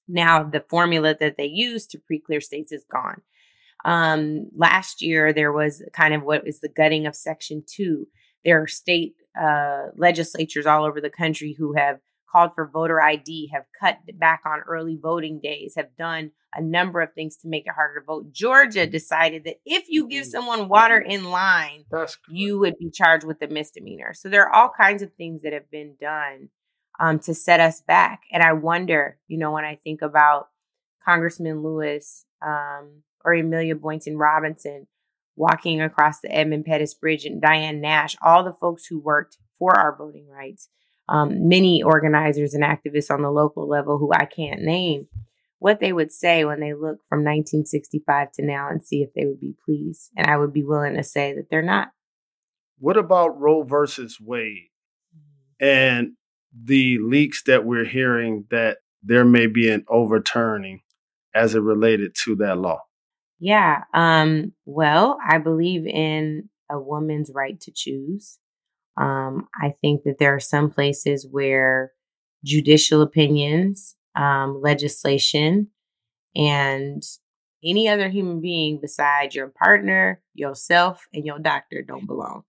Now, 0.08 0.44
the 0.44 0.64
formula 0.70 1.14
that 1.20 1.36
they 1.36 1.46
used 1.46 1.92
to 1.92 1.98
pre-clear 1.98 2.40
states 2.40 2.72
is 2.72 2.86
gone. 2.90 3.22
Um, 3.84 4.48
last 4.56 5.02
year, 5.02 5.34
there 5.34 5.52
was 5.52 5.84
kind 5.92 6.14
of 6.14 6.24
what 6.24 6.48
is 6.48 6.62
the 6.62 6.70
gutting 6.70 7.06
of 7.06 7.18
Section 7.18 7.66
2. 7.68 8.08
There 8.46 8.62
are 8.62 8.68
state 8.68 9.16
uh, 9.40 9.88
legislatures 9.96 10.66
all 10.66 10.86
over 10.86 11.02
the 11.02 11.10
country 11.10 11.56
who 11.58 11.74
have 11.74 12.00
called 12.34 12.52
for 12.56 12.68
voter 12.68 13.02
ID, 13.02 13.52
have 13.54 13.66
cut 13.80 14.00
back 14.16 14.42
on 14.46 14.62
early 14.62 14.98
voting 15.02 15.40
days, 15.42 15.74
have 15.76 15.96
done 15.98 16.32
a 16.56 16.62
number 16.62 17.02
of 17.02 17.14
things 17.14 17.38
to 17.38 17.48
make 17.48 17.66
it 17.66 17.74
harder 17.74 18.00
to 18.00 18.06
vote. 18.06 18.32
Georgia 18.32 18.86
decided 18.86 19.44
that 19.46 19.58
if 19.66 19.86
you 19.88 20.08
give 20.08 20.24
mm-hmm. 20.24 20.32
someone 20.32 20.70
water 20.70 21.00
in 21.00 21.26
line, 21.26 21.86
you 22.30 22.60
would 22.60 22.78
be 22.78 22.92
charged 22.92 23.26
with 23.26 23.42
a 23.42 23.48
misdemeanor. 23.48 24.14
So 24.14 24.30
there 24.30 24.48
are 24.48 24.54
all 24.54 24.70
kinds 24.70 25.02
of 25.02 25.14
things 25.14 25.44
that 25.44 25.54
have 25.54 25.70
been 25.72 25.96
done 26.00 26.50
um, 27.00 27.20
to 27.20 27.34
set 27.34 27.60
us 27.60 27.82
back. 27.82 28.22
And 28.32 28.44
I 28.44 28.54
wonder, 28.54 29.18
you 29.28 29.38
know, 29.38 29.52
when 29.52 29.66
I 29.66 29.80
think 29.84 30.02
about 30.02 30.50
Congressman 31.06 31.62
Lewis 31.62 32.26
um, 32.46 33.04
or 33.24 33.34
Amelia 33.34 33.76
Boynton 33.76 34.18
Robinson 34.18 34.88
walking 35.36 35.82
across 35.82 36.20
the 36.20 36.32
Edmund 36.32 36.66
Pettus 36.66 36.94
Bridge 36.94 37.26
and 37.26 37.42
Diane 37.42 37.82
Nash, 37.82 38.16
all 38.22 38.44
the 38.44 38.54
folks 38.54 38.86
who 38.86 39.00
worked 39.00 39.38
for 39.58 39.78
our 39.78 39.96
voting 39.96 40.28
rights, 40.28 40.70
um, 41.10 41.48
many 41.48 41.84
organizers 41.84 42.54
and 42.54 42.64
activists 42.64 43.12
on 43.12 43.22
the 43.22 43.32
local 43.32 43.68
level 43.68 43.98
who 43.98 44.12
I 44.14 44.26
can't 44.26 44.62
name, 44.62 45.08
what 45.60 45.80
they 45.80 45.94
would 45.94 46.12
say 46.12 46.46
when 46.46 46.60
they 46.60 46.74
look 46.74 47.00
from 47.08 47.20
1965 47.20 48.32
to 48.34 48.46
now 48.46 48.70
and 48.70 48.84
see 48.84 49.02
if 49.02 49.14
they 49.14 49.26
would 49.26 49.40
be 49.40 49.56
pleased. 49.66 50.12
And 50.16 50.28
I 50.28 50.38
would 50.38 50.54
be 50.54 50.64
willing 50.64 50.96
to 50.96 51.04
say 51.04 51.34
that 51.34 51.50
they're 51.50 51.62
not. 51.62 51.90
What 52.80 52.98
about 52.98 53.40
Roe 53.40 53.64
versus 53.64 54.18
Wade 54.20 54.70
and 55.60 56.14
the 56.54 57.00
leaks 57.00 57.44
that 57.44 57.66
we're 57.66 57.86
hearing 57.86 58.46
that 58.52 58.80
there 59.02 59.26
may 59.26 59.48
be 59.48 59.70
an 59.70 59.86
overturning 59.88 60.82
as 61.34 61.56
it 61.56 61.62
related 61.62 62.14
to 62.26 62.36
that 62.36 62.58
law? 62.58 62.82
Yeah. 63.40 63.84
Um, 63.94 64.54
well, 64.66 65.18
I 65.28 65.38
believe 65.38 65.86
in 65.86 66.50
a 66.72 66.80
woman's 66.80 67.32
right 67.34 67.60
to 67.62 67.72
choose. 67.72 68.40
Um, 68.96 69.48
I 69.62 69.74
think 69.82 70.04
that 70.04 70.18
there 70.20 70.36
are 70.36 70.40
some 70.40 70.70
places 70.70 71.28
where 71.30 71.92
judicial 72.46 73.02
opinions, 73.02 73.96
um, 74.16 74.62
legislation, 74.62 75.70
and 76.36 77.04
any 77.64 77.88
other 77.88 78.10
human 78.10 78.42
being 78.42 78.80
besides 78.82 79.36
your 79.36 79.48
partner, 79.48 80.22
yourself, 80.34 81.08
and 81.14 81.26
your 81.26 81.40
doctor 81.40 81.82
don't 81.82 82.06
belong. 82.06 82.44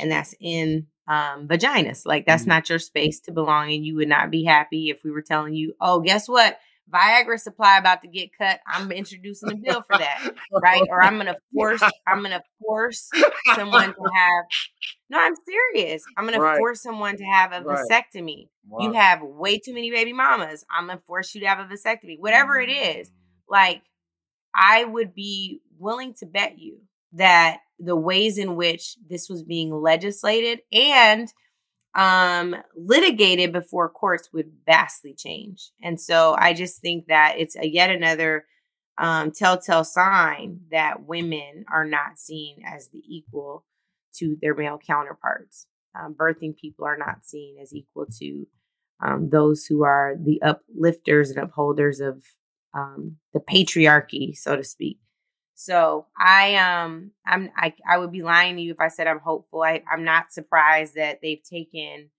And 0.00 0.10
that's 0.10 0.34
in 0.40 0.88
um, 1.08 1.46
vaginas. 1.48 2.04
Like, 2.04 2.26
that's 2.26 2.42
mm-hmm. 2.42 2.50
not 2.50 2.68
your 2.68 2.78
space 2.78 3.20
to 3.20 3.32
belong. 3.32 3.72
And 3.72 3.86
you 3.86 3.96
would 3.96 4.08
not 4.08 4.30
be 4.30 4.44
happy 4.44 4.90
if 4.90 5.02
we 5.04 5.10
were 5.10 5.22
telling 5.22 5.54
you, 5.54 5.74
oh, 5.80 6.00
guess 6.00 6.28
what? 6.28 6.58
Viagra 6.92 7.38
supply 7.38 7.78
about 7.78 8.02
to 8.02 8.08
get 8.08 8.30
cut. 8.36 8.60
I'm 8.66 8.92
introducing 8.92 9.52
a 9.52 9.56
bill 9.56 9.82
for 9.82 9.98
that, 9.98 10.34
right? 10.62 10.82
Or 10.88 11.02
I'm 11.02 11.16
gonna 11.16 11.34
force. 11.52 11.82
I'm 12.06 12.22
gonna 12.22 12.42
force 12.60 13.10
someone 13.54 13.94
to 13.94 14.10
have. 14.14 14.44
No, 15.08 15.20
I'm 15.20 15.34
serious. 15.46 16.02
I'm 16.16 16.24
gonna 16.24 16.40
right. 16.40 16.58
force 16.58 16.82
someone 16.82 17.16
to 17.16 17.24
have 17.24 17.52
a 17.52 17.62
right. 17.62 17.78
vasectomy. 17.88 18.48
Wow. 18.66 18.80
You 18.80 18.92
have 18.94 19.22
way 19.22 19.60
too 19.60 19.72
many 19.72 19.92
baby 19.92 20.12
mamas. 20.12 20.64
I'm 20.68 20.88
gonna 20.88 21.00
force 21.06 21.32
you 21.32 21.42
to 21.42 21.46
have 21.46 21.60
a 21.60 21.72
vasectomy. 21.72 22.18
Whatever 22.18 22.58
it 22.58 22.70
is, 22.70 23.08
mm. 23.08 23.12
like 23.48 23.82
I 24.52 24.82
would 24.82 25.14
be 25.14 25.60
willing 25.78 26.14
to 26.14 26.26
bet 26.26 26.58
you 26.58 26.80
that 27.12 27.58
the 27.78 27.96
ways 27.96 28.38
in 28.38 28.56
which 28.56 28.96
this 29.08 29.28
was 29.28 29.42
being 29.42 29.72
legislated 29.72 30.60
and 30.72 31.32
um, 31.96 32.54
litigated 32.76 33.52
before 33.52 33.88
courts 33.88 34.28
would 34.32 34.52
vastly 34.66 35.14
change. 35.14 35.70
And 35.82 35.98
so 35.98 36.36
I 36.38 36.52
just 36.52 36.80
think 36.80 37.06
that 37.06 37.36
it's 37.38 37.56
a 37.56 37.66
yet 37.66 37.90
another 37.90 38.44
um, 38.98 39.32
telltale 39.32 39.82
sign 39.84 40.60
that 40.70 41.06
women 41.06 41.64
are 41.72 41.86
not 41.86 42.18
seen 42.18 42.58
as 42.66 42.88
the 42.88 43.02
equal 43.08 43.64
to 44.18 44.36
their 44.40 44.54
male 44.54 44.78
counterparts. 44.78 45.66
Um, 45.98 46.14
birthing 46.14 46.56
people 46.56 46.84
are 46.84 46.98
not 46.98 47.24
seen 47.24 47.56
as 47.60 47.74
equal 47.74 48.06
to 48.20 48.46
um, 49.02 49.30
those 49.30 49.64
who 49.64 49.82
are 49.82 50.14
the 50.22 50.40
uplifters 50.42 51.30
and 51.30 51.38
upholders 51.38 52.00
of 52.00 52.22
um, 52.74 53.16
the 53.32 53.40
patriarchy, 53.40 54.36
so 54.36 54.56
to 54.56 54.64
speak. 54.64 54.98
So 55.56 56.06
I 56.18 56.54
um 56.56 57.12
I'm 57.26 57.50
I 57.56 57.72
I 57.88 57.98
would 57.98 58.12
be 58.12 58.22
lying 58.22 58.56
to 58.56 58.62
you 58.62 58.72
if 58.72 58.80
I 58.80 58.88
said 58.88 59.06
I'm 59.06 59.20
hopeful. 59.20 59.62
I, 59.62 59.82
I'm 59.90 60.04
not 60.04 60.30
surprised 60.30 60.94
that 60.96 61.20
they've 61.22 61.42
taken 61.42 62.10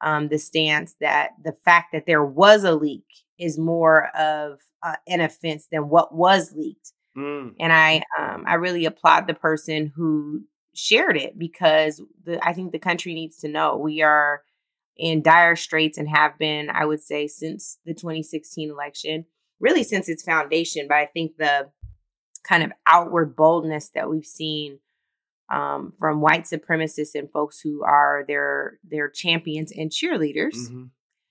um 0.00 0.28
the 0.28 0.38
stance 0.38 0.94
that 1.00 1.30
the 1.44 1.54
fact 1.64 1.88
that 1.92 2.06
there 2.06 2.24
was 2.24 2.62
a 2.62 2.74
leak 2.74 3.04
is 3.38 3.58
more 3.58 4.06
of 4.16 4.60
uh, 4.84 4.94
an 5.08 5.20
offense 5.20 5.66
than 5.70 5.88
what 5.88 6.14
was 6.14 6.52
leaked. 6.54 6.92
Mm. 7.18 7.54
And 7.58 7.72
I 7.72 8.02
um 8.18 8.44
I 8.46 8.54
really 8.54 8.84
applaud 8.84 9.26
the 9.26 9.34
person 9.34 9.92
who 9.96 10.44
shared 10.72 11.16
it 11.16 11.36
because 11.36 12.00
the 12.24 12.38
I 12.46 12.52
think 12.52 12.70
the 12.70 12.78
country 12.78 13.14
needs 13.14 13.38
to 13.38 13.48
know 13.48 13.76
we 13.76 14.02
are 14.02 14.42
in 14.96 15.22
dire 15.22 15.56
straits 15.56 15.98
and 15.98 16.08
have 16.08 16.38
been 16.38 16.70
I 16.70 16.84
would 16.84 17.02
say 17.02 17.26
since 17.26 17.78
the 17.84 17.94
2016 17.94 18.70
election, 18.70 19.24
really 19.58 19.82
since 19.82 20.08
its 20.08 20.22
foundation, 20.22 20.86
but 20.88 20.98
I 20.98 21.06
think 21.06 21.32
the 21.36 21.68
kind 22.46 22.62
of 22.62 22.72
outward 22.86 23.36
boldness 23.36 23.90
that 23.94 24.08
we've 24.08 24.26
seen 24.26 24.78
um, 25.52 25.92
from 25.98 26.20
white 26.20 26.44
supremacists 26.44 27.14
and 27.14 27.30
folks 27.30 27.60
who 27.60 27.84
are 27.84 28.24
their 28.26 28.78
their 28.88 29.08
champions 29.08 29.72
and 29.72 29.90
cheerleaders 29.90 30.56
mm-hmm. 30.56 30.84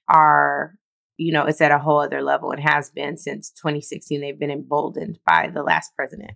are 0.07 0.75
you 1.17 1.33
know 1.33 1.45
it's 1.45 1.61
at 1.61 1.71
a 1.71 1.79
whole 1.79 1.99
other 1.99 2.21
level. 2.21 2.51
And 2.51 2.61
has 2.61 2.89
been 2.89 3.17
since 3.17 3.49
2016 3.51 4.21
they've 4.21 4.39
been 4.39 4.51
emboldened 4.51 5.19
by 5.25 5.49
the 5.53 5.63
last 5.63 5.95
president. 5.95 6.31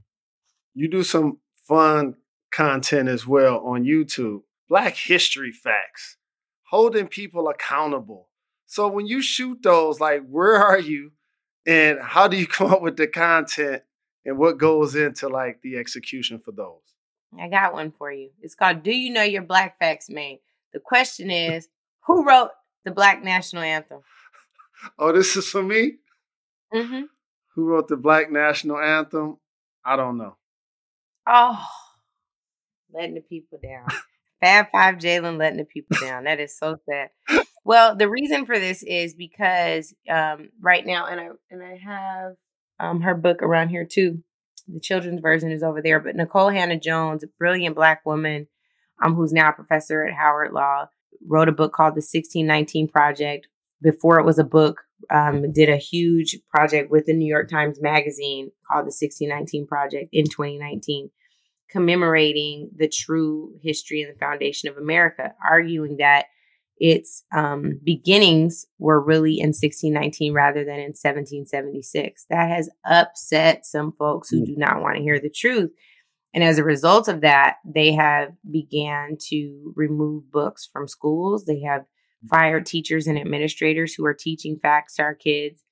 You 0.73 0.89
do 0.89 1.03
some 1.03 1.39
fun 1.67 2.15
content 2.51 3.07
as 3.07 3.27
well 3.27 3.59
on 3.65 3.83
youtube. 3.83 4.41
Black 4.67 4.95
history 4.95 5.51
facts 5.51 6.17
holding 6.69 7.07
people 7.07 7.47
accountable. 7.47 8.29
So 8.65 8.87
when 8.87 9.07
you 9.07 9.21
shoot 9.21 9.63
those 9.63 9.99
like 9.99 10.27
where 10.27 10.55
are 10.55 10.79
you 10.79 11.11
and 11.65 11.99
how 12.01 12.27
do 12.27 12.37
you 12.37 12.47
come 12.47 12.73
up 12.73 12.81
with 12.81 12.97
the 12.97 13.07
content 13.07 13.83
and 14.29 14.37
what 14.37 14.59
goes 14.59 14.95
into 14.95 15.27
like 15.27 15.59
the 15.63 15.77
execution 15.77 16.39
for 16.39 16.51
those? 16.51 16.81
I 17.37 17.47
got 17.47 17.73
one 17.73 17.91
for 17.91 18.11
you. 18.11 18.29
It's 18.41 18.53
called 18.53 18.83
Do 18.83 18.91
You 18.91 19.11
Know 19.11 19.23
Your 19.23 19.41
Black 19.41 19.79
Facts 19.79 20.07
Man? 20.07 20.37
The 20.71 20.79
question 20.79 21.31
is, 21.31 21.67
who 22.05 22.23
wrote 22.23 22.51
the 22.85 22.91
Black 22.91 23.23
National 23.23 23.63
Anthem? 23.63 24.01
oh, 24.99 25.11
this 25.11 25.35
is 25.35 25.49
for 25.49 25.63
me? 25.63 25.93
Mm-hmm. 26.71 27.01
Who 27.55 27.65
wrote 27.65 27.87
the 27.87 27.97
Black 27.97 28.31
National 28.31 28.79
Anthem? 28.79 29.37
I 29.83 29.95
don't 29.95 30.19
know. 30.19 30.35
Oh, 31.25 31.65
letting 32.93 33.15
the 33.15 33.21
people 33.21 33.57
down. 33.63 33.87
Fab 34.41 34.67
Five 34.71 34.95
Jalen 34.97 35.39
letting 35.39 35.57
the 35.57 35.65
people 35.65 35.97
down. 35.99 36.25
That 36.25 36.39
is 36.39 36.55
so 36.55 36.77
sad. 36.87 37.09
Well, 37.65 37.95
the 37.95 38.09
reason 38.09 38.45
for 38.45 38.59
this 38.59 38.83
is 38.83 39.15
because 39.15 39.93
um, 40.07 40.49
right 40.61 40.85
now, 40.85 41.07
and 41.07 41.19
I 41.19 41.29
and 41.49 41.63
I 41.63 41.77
have 41.77 42.35
um, 42.79 43.01
her 43.01 43.15
book 43.15 43.41
around 43.41 43.69
here 43.69 43.85
too. 43.85 44.23
The 44.67 44.79
children's 44.79 45.21
version 45.21 45.51
is 45.51 45.63
over 45.63 45.81
there. 45.81 45.99
But 45.99 46.15
Nikole 46.15 46.53
Hannah-Jones, 46.53 47.23
a 47.23 47.27
brilliant 47.39 47.75
black 47.75 48.05
woman 48.05 48.47
um, 49.03 49.15
who's 49.15 49.33
now 49.33 49.49
a 49.49 49.53
professor 49.53 50.03
at 50.03 50.13
Howard 50.13 50.53
Law, 50.53 50.87
wrote 51.27 51.49
a 51.49 51.53
book 51.53 51.73
called 51.73 51.93
The 51.93 52.05
1619 52.05 52.87
Project. 52.87 53.47
Before 53.81 54.19
it 54.19 54.25
was 54.25 54.39
a 54.39 54.43
book, 54.43 54.81
um, 55.09 55.51
did 55.53 55.69
a 55.69 55.77
huge 55.77 56.37
project 56.53 56.91
with 56.91 57.05
the 57.05 57.13
New 57.13 57.27
York 57.27 57.49
Times 57.49 57.81
Magazine 57.81 58.51
called 58.67 58.83
The 58.83 58.95
1619 58.95 59.67
Project 59.67 60.09
in 60.11 60.25
2019, 60.25 61.09
commemorating 61.69 62.69
the 62.75 62.89
true 62.89 63.53
history 63.63 64.01
and 64.01 64.13
the 64.13 64.19
foundation 64.19 64.69
of 64.69 64.77
America, 64.77 65.33
arguing 65.43 65.97
that 65.97 66.25
its 66.79 67.23
um, 67.35 67.79
beginnings 67.83 68.65
were 68.77 69.01
really 69.01 69.39
in 69.39 69.49
1619 69.49 70.33
rather 70.33 70.63
than 70.63 70.75
in 70.75 70.93
1776. 70.95 72.25
That 72.29 72.49
has 72.49 72.69
upset 72.85 73.65
some 73.65 73.91
folks 73.91 74.29
who 74.29 74.41
mm. 74.41 74.45
do 74.45 74.55
not 74.57 74.81
want 74.81 74.95
to 74.95 75.03
hear 75.03 75.19
the 75.19 75.29
truth. 75.29 75.71
And 76.33 76.43
as 76.43 76.57
a 76.57 76.63
result 76.63 77.07
of 77.07 77.21
that, 77.21 77.57
they 77.65 77.93
have 77.93 78.29
began 78.49 79.17
to 79.29 79.73
remove 79.75 80.31
books 80.31 80.69
from 80.71 80.87
schools. 80.87 81.45
They 81.45 81.61
have 81.61 81.85
fired 82.29 82.65
teachers 82.65 83.07
and 83.07 83.17
administrators 83.17 83.93
who 83.93 84.05
are 84.05 84.13
teaching 84.13 84.59
facts 84.61 84.95
to 84.95 85.03
our 85.03 85.15
kids 85.15 85.63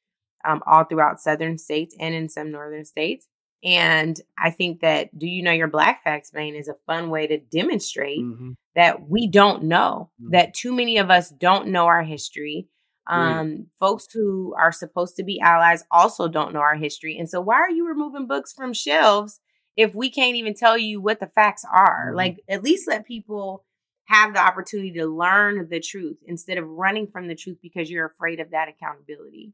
um, 0.45 0.61
all 0.65 0.83
throughout 0.83 1.19
southern 1.19 1.57
states 1.57 1.95
and 1.99 2.15
in 2.15 2.29
some 2.29 2.51
northern 2.51 2.85
states. 2.85 3.27
And 3.63 4.19
I 4.37 4.51
think 4.51 4.81
that 4.81 5.17
Do 5.17 5.27
You 5.27 5.43
Know 5.43 5.51
Your 5.51 5.67
Black 5.67 6.03
Facts, 6.03 6.31
Man 6.33 6.55
is 6.55 6.67
a 6.67 6.75
fun 6.85 7.09
way 7.09 7.27
to 7.27 7.37
demonstrate 7.37 8.19
mm-hmm. 8.19 8.51
That 8.77 9.09
we 9.09 9.27
don't 9.27 9.63
know, 9.63 10.11
mm-hmm. 10.21 10.31
that 10.31 10.53
too 10.53 10.71
many 10.71 10.99
of 10.99 11.09
us 11.09 11.31
don't 11.31 11.69
know 11.69 11.87
our 11.87 12.03
history. 12.03 12.69
Um, 13.09 13.67
Folks 13.79 14.07
who 14.13 14.53
are 14.57 14.71
supposed 14.71 15.15
to 15.15 15.23
be 15.23 15.39
allies 15.39 15.83
also 15.89 16.27
don't 16.27 16.53
know 16.53 16.59
our 16.59 16.75
history. 16.75 17.17
And 17.17 17.29
so, 17.29 17.41
why 17.41 17.55
are 17.55 17.71
you 17.71 17.87
removing 17.87 18.27
books 18.27 18.53
from 18.53 18.73
shelves 18.73 19.39
if 19.75 19.95
we 19.95 20.11
can't 20.11 20.35
even 20.35 20.53
tell 20.53 20.77
you 20.77 21.01
what 21.01 21.19
the 21.19 21.27
facts 21.27 21.65
are? 21.73 22.07
Mm-hmm. 22.09 22.17
Like, 22.17 22.37
at 22.47 22.63
least 22.63 22.87
let 22.87 23.07
people 23.07 23.65
have 24.05 24.33
the 24.33 24.39
opportunity 24.39 24.91
to 24.91 25.07
learn 25.07 25.67
the 25.69 25.79
truth 25.79 26.17
instead 26.25 26.57
of 26.57 26.67
running 26.67 27.07
from 27.07 27.27
the 27.27 27.35
truth 27.35 27.57
because 27.61 27.89
you're 27.89 28.05
afraid 28.05 28.39
of 28.39 28.51
that 28.51 28.69
accountability. 28.69 29.53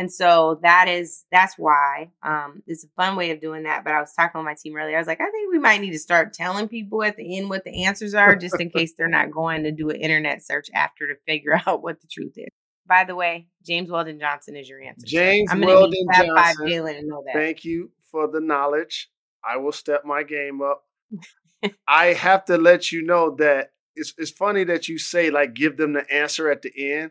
And 0.00 0.10
so 0.10 0.58
that 0.62 0.88
is 0.88 1.26
that's 1.30 1.58
why 1.58 2.10
um, 2.22 2.62
it's 2.66 2.84
a 2.84 2.88
fun 2.96 3.16
way 3.16 3.32
of 3.32 3.40
doing 3.42 3.64
that. 3.64 3.84
But 3.84 3.92
I 3.92 4.00
was 4.00 4.14
talking 4.14 4.38
with 4.38 4.46
my 4.46 4.54
team 4.54 4.74
earlier. 4.74 4.96
I 4.96 4.98
was 4.98 5.06
like, 5.06 5.20
I 5.20 5.30
think 5.30 5.52
we 5.52 5.58
might 5.58 5.82
need 5.82 5.90
to 5.90 5.98
start 5.98 6.32
telling 6.32 6.68
people 6.68 7.02
at 7.02 7.18
the 7.18 7.36
end 7.36 7.50
what 7.50 7.64
the 7.64 7.84
answers 7.84 8.14
are, 8.14 8.34
just 8.34 8.58
in 8.58 8.70
case 8.70 8.94
they're 8.96 9.08
not 9.08 9.30
going 9.30 9.62
to 9.64 9.72
do 9.72 9.90
an 9.90 9.96
internet 9.96 10.42
search 10.42 10.68
after 10.74 11.06
to 11.06 11.20
figure 11.26 11.60
out 11.66 11.82
what 11.82 12.00
the 12.00 12.06
truth 12.10 12.32
is. 12.38 12.48
By 12.88 13.04
the 13.04 13.14
way, 13.14 13.48
James 13.62 13.90
Weldon 13.90 14.18
Johnson 14.18 14.56
is 14.56 14.70
your 14.70 14.80
answer. 14.80 15.06
James 15.06 15.50
I'm 15.52 15.60
Weldon 15.60 16.06
Johnson. 16.14 16.34
Five 16.34 16.56
to 16.56 17.02
know 17.02 17.22
that. 17.26 17.34
Thank 17.34 17.66
you 17.66 17.90
for 18.10 18.26
the 18.26 18.40
knowledge. 18.40 19.10
I 19.46 19.58
will 19.58 19.70
step 19.70 20.06
my 20.06 20.22
game 20.22 20.62
up. 20.62 20.82
I 21.86 22.14
have 22.14 22.46
to 22.46 22.56
let 22.56 22.90
you 22.90 23.02
know 23.02 23.36
that 23.36 23.72
it's 23.94 24.14
it's 24.16 24.30
funny 24.30 24.64
that 24.64 24.88
you 24.88 24.96
say 24.96 25.28
like 25.28 25.52
give 25.52 25.76
them 25.76 25.92
the 25.92 26.10
answer 26.10 26.50
at 26.50 26.62
the 26.62 26.72
end. 26.94 27.10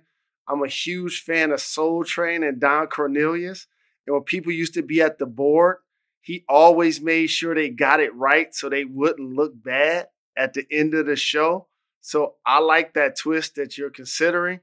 I'm 0.50 0.64
a 0.64 0.68
huge 0.68 1.22
fan 1.22 1.52
of 1.52 1.62
Soul 1.62 2.04
Train 2.04 2.44
and 2.44 2.60
Don 2.60 2.88
Cornelius. 2.88 3.68
And 4.08 4.16
when 4.16 4.24
people 4.24 4.52
used 4.52 4.74
to 4.74 4.82
be 4.82 5.02
at 5.02 5.20
the 5.20 5.28
board, 5.28 5.78
he 6.22 6.44
always 6.50 7.00
made 7.00 7.28
sure 7.28 7.54
they 7.54 7.70
got 7.70 8.00
it 8.00 8.14
right 8.16 8.54
so 8.54 8.68
they 8.68 8.84
wouldn't 8.84 9.36
look 9.36 9.54
bad 9.56 10.08
at 10.36 10.54
the 10.54 10.66
end 10.72 10.94
of 10.94 11.06
the 11.06 11.16
show. 11.16 11.68
So 12.02 12.36
I 12.46 12.60
like 12.60 12.94
that 12.94 13.18
twist 13.18 13.56
that 13.56 13.78
you're 13.78 13.92
considering. 13.92 14.62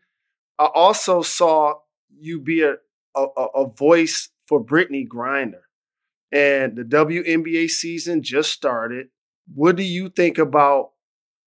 I 0.58 0.66
also 0.74 1.22
saw 1.22 1.74
you 2.18 2.40
be 2.40 2.62
a, 2.62 2.76
a, 3.14 3.22
a 3.22 3.68
voice 3.68 4.30
for 4.46 4.64
Brittney 4.64 5.06
Griner. 5.06 5.62
And 6.32 6.76
the 6.76 6.82
WNBA 6.82 7.70
season 7.70 8.22
just 8.22 8.52
started. 8.52 9.08
What 9.54 9.76
do 9.76 9.84
you 9.84 10.08
think 10.08 10.38
about 10.38 10.90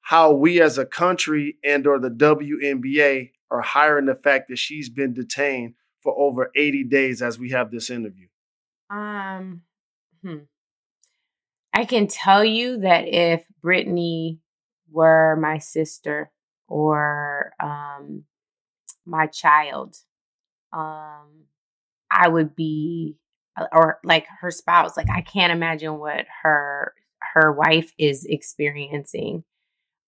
how 0.01 0.31
we 0.31 0.61
as 0.61 0.77
a 0.77 0.85
country 0.85 1.57
and 1.63 1.85
or 1.85 1.99
the 1.99 2.09
WNBA 2.09 3.31
are 3.51 3.61
hiring 3.61 4.05
the 4.05 4.15
fact 4.15 4.49
that 4.49 4.57
she's 4.57 4.89
been 4.89 5.13
detained 5.13 5.73
for 6.01 6.17
over 6.17 6.51
80 6.55 6.85
days 6.85 7.21
as 7.21 7.39
we 7.39 7.49
have 7.51 7.71
this 7.71 7.89
interview? 7.89 8.27
Um 8.89 9.61
hmm. 10.23 10.37
I 11.73 11.85
can 11.85 12.07
tell 12.07 12.43
you 12.43 12.79
that 12.79 13.07
if 13.07 13.45
Brittney 13.63 14.39
were 14.91 15.35
my 15.35 15.59
sister 15.59 16.31
or 16.67 17.53
um 17.59 18.23
my 19.05 19.27
child, 19.27 19.95
um 20.73 21.45
I 22.11 22.27
would 22.27 22.55
be 22.55 23.15
or 23.71 23.99
like 24.03 24.25
her 24.41 24.51
spouse, 24.51 24.97
like 24.97 25.09
I 25.09 25.21
can't 25.21 25.51
imagine 25.51 25.99
what 25.99 26.25
her 26.43 26.93
her 27.33 27.51
wife 27.51 27.91
is 27.97 28.25
experiencing 28.25 29.43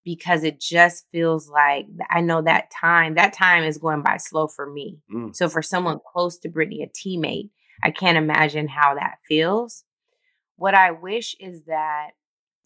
because 0.04 0.44
it 0.44 0.60
just 0.60 1.06
feels 1.12 1.50
like 1.50 1.86
I 2.10 2.22
know 2.22 2.42
that 2.42 2.72
time, 2.72 3.16
that 3.16 3.34
time 3.34 3.64
is 3.64 3.78
going 3.78 4.02
by 4.02 4.18
slow 4.18 4.48
for 4.48 4.72
me. 4.72 5.00
Mm. 5.14 5.36
So 5.36 5.50
for 5.50 5.62
someone 5.62 6.00
close 6.12 6.38
to 6.40 6.50
Brittney, 6.50 6.84
a 6.84 6.88
teammate, 6.88 7.50
I 7.84 7.92
can't 7.92 8.18
imagine 8.18 8.68
how 8.68 8.96
that 8.96 9.18
feels. 9.28 9.84
What 10.56 10.74
I 10.76 10.92
wish 10.92 11.36
is 11.40 11.64
that 11.66 12.12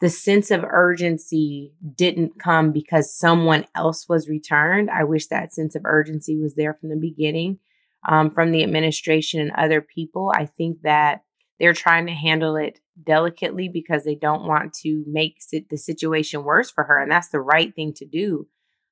the 0.02 0.10
sense 0.10 0.52
of 0.52 0.63
urgency 0.63 1.74
didn't 1.95 2.39
come 2.39 2.71
because 2.71 3.17
someone 3.17 3.65
else 3.76 4.08
was 4.10 4.28
returned. 4.28 4.89
I 4.89 5.06
wish 5.06 5.28
that 5.28 5.54
sense 5.54 5.76
of 5.76 5.84
urgency 5.86 6.38
was 6.38 6.56
there 6.56 6.74
from 6.74 6.89
the 6.89 6.98
beginning, 6.98 7.60
um, 8.08 8.32
from 8.32 8.52
the 8.52 8.63
administration 8.63 9.39
and 9.39 9.52
other 9.52 9.82
people. 9.82 10.32
I 10.36 10.45
think 10.45 10.82
that 10.84 11.21
they're 11.60 11.74
trying 11.74 12.08
to 12.08 12.13
handle 12.13 12.56
it 12.56 12.80
delicately 13.02 13.70
because 13.70 14.04
they 14.04 14.15
don't 14.15 14.46
want 14.46 14.74
to 14.74 15.04
make 15.08 15.39
the 15.70 15.78
situation 15.78 16.44
worse 16.44 16.70
for 16.70 16.84
her. 16.84 17.02
And 17.02 17.12
that's 17.12 17.30
the 17.30 17.39
right 17.39 17.74
thing 17.74 17.94
to 17.94 18.06
do. 18.06 18.48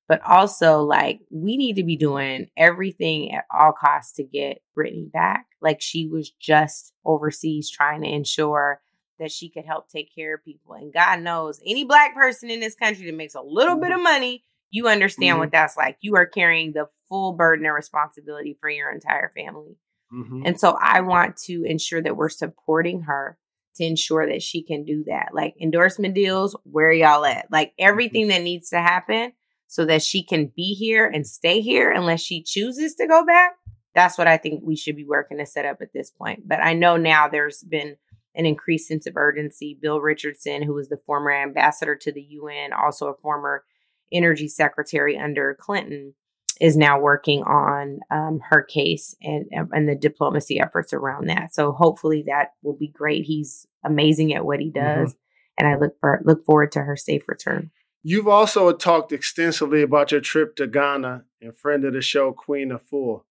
But 0.08 0.22
also, 0.22 0.82
like, 0.82 1.22
we 1.30 1.56
need 1.56 1.78
to 1.78 1.84
be 1.84 1.96
doing 1.96 2.48
everything 2.58 3.34
at 3.34 3.46
all 3.54 3.72
costs 3.72 4.14
to 4.14 4.24
get 4.24 4.62
Brittney 4.78 5.10
back. 5.12 5.46
Like, 5.62 5.82
she 5.82 6.08
was 6.08 6.30
just 6.30 6.94
overseas 7.06 7.70
trying 7.70 8.02
to 8.02 8.10
ensure 8.10 8.82
that 9.20 9.32
she 9.32 9.50
could 9.50 9.66
help 9.66 9.90
take 9.90 10.14
care 10.14 10.36
of 10.36 10.44
people. 10.44 10.74
And 10.74 10.94
God 10.94 11.22
knows, 11.22 11.62
any 11.66 11.86
black 11.86 12.16
person 12.16 12.50
in 12.50 12.60
this 12.60 12.76
country 12.76 13.06
that 13.06 13.16
makes 13.16 13.36
a 13.36 13.42
little 13.42 13.78
bit 13.78 13.92
of 13.92 13.98
mm-hmm. 13.98 14.04
money, 14.04 14.44
you 14.72 14.90
understand 14.90 15.34
mm-hmm. 15.34 15.40
what 15.40 15.52
that's 15.52 15.78
like. 15.78 15.98
You 16.02 16.16
are 16.18 16.26
carrying 16.26 16.74
the 16.74 16.88
full 17.08 17.34
burden 17.34 17.66
and 17.66 17.76
responsibility 17.76 18.58
for 18.60 18.70
your 18.70 18.92
entire 18.92 19.32
family. 19.36 19.78
Mm-hmm. 20.14 20.44
And 20.46 20.60
so 20.60 20.78
I 20.80 21.02
want 21.02 21.38
to 21.46 21.64
ensure 21.64 22.02
that 22.02 22.16
we're 22.16 22.30
supporting 22.30 23.02
her 23.02 23.38
to 23.76 23.84
ensure 23.84 24.28
that 24.28 24.42
she 24.42 24.62
can 24.62 24.84
do 24.84 25.04
that. 25.08 25.30
Like 25.34 25.56
endorsement 25.60 26.14
deals, 26.14 26.56
where 26.64 26.92
y'all 26.92 27.26
at? 27.26 27.48
Like 27.52 27.70
mm-hmm. 27.70 27.86
everything 27.88 28.28
that 28.28 28.44
needs 28.44 28.70
to 28.70 28.80
happen 28.80 29.34
so 29.68 29.86
that 29.86 30.04
she 30.04 30.24
can 30.24 30.52
be 30.56 30.76
here 30.76 31.08
and 31.08 31.26
stay 31.26 31.62
here 31.62 31.92
unless 31.92 32.22
she 32.22 32.44
chooses 32.44 32.96
to 32.96 33.08
go 33.08 33.26
back. 33.26 33.54
That's 33.96 34.18
what 34.18 34.28
I 34.28 34.38
think 34.38 34.62
we 34.64 34.76
should 34.76 34.96
be 34.96 35.06
working 35.06 35.38
to 35.38 35.46
set 35.46 35.66
up 35.66 35.82
at 35.82 35.94
this 35.94 36.12
point. 36.12 36.48
But 36.48 36.60
I 36.60 36.74
know 36.74 36.98
now 36.98 37.28
there's 37.28 37.64
been 37.64 37.96
an 38.36 38.46
increased 38.46 38.88
sense 38.88 39.06
of 39.08 39.18
urgency. 39.18 39.78
Bill 39.80 40.02
Richardson, 40.02 40.64
who 40.64 40.74
was 40.74 40.90
the 40.90 40.98
former 40.98 41.32
ambassador 41.32 41.96
to 41.96 42.12
the 42.12 42.22
UN, 42.22 42.74
also 42.74 43.08
a 43.08 43.16
former 43.16 43.64
energy 44.12 44.48
secretary 44.48 45.18
under 45.18 45.56
Clinton, 45.60 46.14
is 46.62 46.78
now 46.78 47.00
working 47.00 47.44
on 47.44 48.00
um, 48.12 48.40
her 48.50 48.62
case 48.62 49.16
and 49.22 49.46
and 49.72 49.88
the 49.88 49.96
diplomacy 49.96 50.60
efforts 50.60 50.94
around 50.94 51.28
that. 51.28 51.54
So 51.54 51.72
hopefully 51.72 52.24
that 52.28 52.54
will 52.62 52.76
be 52.76 52.88
great. 52.88 53.26
He's 53.26 53.66
amazing 53.86 54.34
at 54.34 54.46
what 54.46 54.60
he 54.60 54.72
mm-hmm. 54.72 55.02
does, 55.02 55.14
mm-hmm. 55.14 55.66
and 55.66 55.68
I 55.68 55.78
look 55.78 56.00
for 56.00 56.22
look 56.26 56.46
forward 56.46 56.72
to 56.74 56.82
her 56.82 56.96
safe 56.96 57.28
return. 57.28 57.72
You've 58.04 58.28
also 58.28 58.74
talked 58.74 59.14
extensively 59.14 59.82
about 59.82 60.12
your 60.12 60.20
trip 60.20 60.58
to 60.58 60.68
Ghana 60.68 61.24
and 61.42 61.56
friend 61.56 61.86
of 61.86 61.94
the 61.94 62.02
show, 62.02 62.34
Queen 62.34 62.72
Afua. 62.72 63.22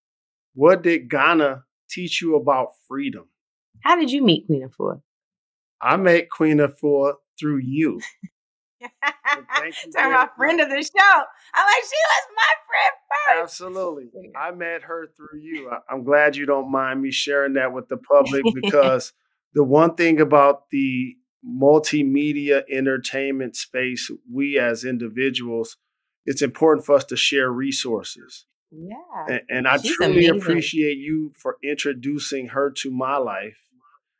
What 0.55 0.83
did 0.83 1.11
Ghana 1.11 1.65
teach 1.91 2.23
you 2.23 2.37
about 2.37 2.69
freedom? 2.89 3.29
How 3.83 3.97
did 3.97 4.11
you 4.11 4.23
meet 4.23 4.47
Queen 4.47 4.67
Afua? 4.67 5.03
I 5.81 5.97
met 5.97 6.31
Queen 6.31 6.59
Afua 6.59 7.15
through 7.39 7.59
you. 7.59 8.01
Talking 9.95 10.13
about 10.13 10.37
friend 10.37 10.61
of 10.61 10.69
the 10.69 10.83
show. 10.83 11.23
I'm 11.55 11.67
like, 11.67 11.85
she 11.85 12.01
was 12.11 12.27
my 12.37 12.53
friend 12.69 12.95
first. 13.09 13.43
Absolutely. 13.43 14.11
I 14.37 14.53
met 14.53 14.83
her 14.83 15.09
through 15.17 15.41
you. 15.41 15.71
I'm 15.89 16.05
glad 16.05 16.37
you 16.37 16.47
don't 16.47 16.71
mind 16.71 17.03
me 17.03 17.11
sharing 17.11 17.55
that 17.55 17.73
with 17.73 17.89
the 17.89 17.97
public 17.97 18.45
because 18.55 19.13
the 19.55 19.65
one 19.65 19.95
thing 19.95 20.21
about 20.21 20.71
the 20.71 21.17
multimedia 21.47 22.63
entertainment 22.71 23.57
space, 23.57 24.11
we 24.33 24.59
as 24.59 24.85
individuals, 24.85 25.77
it's 26.25 26.43
important 26.43 26.87
for 26.87 26.95
us 26.95 27.05
to 27.07 27.17
share 27.17 27.51
resources. 27.51 28.47
Yeah. 28.71 29.27
And, 29.29 29.41
and 29.49 29.69
I 29.69 29.77
She's 29.77 29.95
truly 29.97 30.27
amazing. 30.27 30.41
appreciate 30.41 30.99
you 30.99 31.33
for 31.37 31.59
introducing 31.63 32.49
her 32.49 32.71
to 32.79 32.91
my 32.91 33.17
life. 33.19 33.59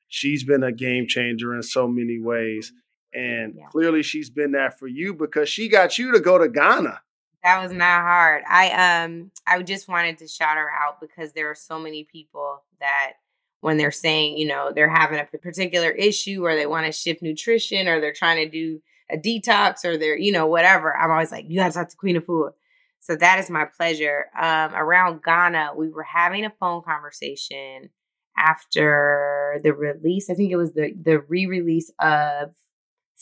She's 0.09 0.45
been 0.45 0.63
a 0.63 0.73
game 0.73 1.07
changer 1.09 1.55
in 1.55 1.63
so 1.63 1.89
many 1.89 2.21
ways. 2.21 2.73
And 3.15 3.55
yeah. 3.57 3.67
clearly 3.67 4.03
she's 4.03 4.31
been 4.31 4.53
that 4.53 4.79
for 4.79 4.87
you 4.87 5.15
because 5.15 5.49
she 5.49 5.69
got 5.69 5.99
you 5.99 6.13
to 6.13 6.21
go 6.21 6.39
to 6.39 6.49
Ghana. 6.49 7.01
That 7.45 7.63
was 7.63 7.73
not 7.73 8.03
hard. 8.03 8.43
I 8.49 9.03
um 9.05 9.31
I 9.47 9.61
just 9.63 9.89
wanted 9.89 10.19
to 10.19 10.29
shout 10.29 10.57
her 10.57 10.71
out 10.71 11.01
because 11.01 11.33
there 11.33 11.51
are 11.51 11.57
so 11.57 11.79
many 11.79 12.05
people 12.05 12.63
that 12.81 13.15
when 13.61 13.77
they're 13.77 13.91
saying, 13.91 14.39
you 14.39 14.47
know, 14.47 14.73
they're 14.75 14.89
having 14.89 15.19
a 15.19 15.39
particular 15.39 15.91
issue 15.91 16.45
or 16.45 16.55
they 16.55 16.67
want 16.67 16.87
to 16.87 16.93
shift 16.93 17.23
nutrition 17.23 17.89
or 17.89 18.01
they're 18.01 18.13
trying 18.13 18.45
to 18.45 18.51
do 18.51 18.81
a 19.11 19.17
detox 19.17 19.85
or 19.85 19.97
they're, 19.97 20.17
you 20.17 20.33
know, 20.33 20.47
whatever. 20.47 20.97
I'm 20.97 21.11
always 21.11 21.33
like, 21.33 21.47
you 21.49 21.59
gotta 21.59 21.73
talk 21.73 21.89
to 21.89 21.97
Queen 21.97 22.17
Afua. 22.17 22.53
So 23.01 23.17
that 23.17 23.41
is 23.41 23.51
my 23.51 23.65
pleasure. 23.65 24.27
Um, 24.39 24.75
around 24.75 25.23
Ghana, 25.25 25.73
we 25.77 25.91
were 25.91 26.05
having 26.05 26.45
a 26.45 26.53
phone 26.61 26.83
conversation 26.83 27.91
after 28.39 29.61
the 29.63 29.73
release. 29.73 30.31
I 30.31 30.35
think 30.35 30.53
it 30.53 30.57
was 30.57 30.73
the 30.73 30.93
the 31.01 31.21
re-release 31.21 31.91
of 31.99 32.51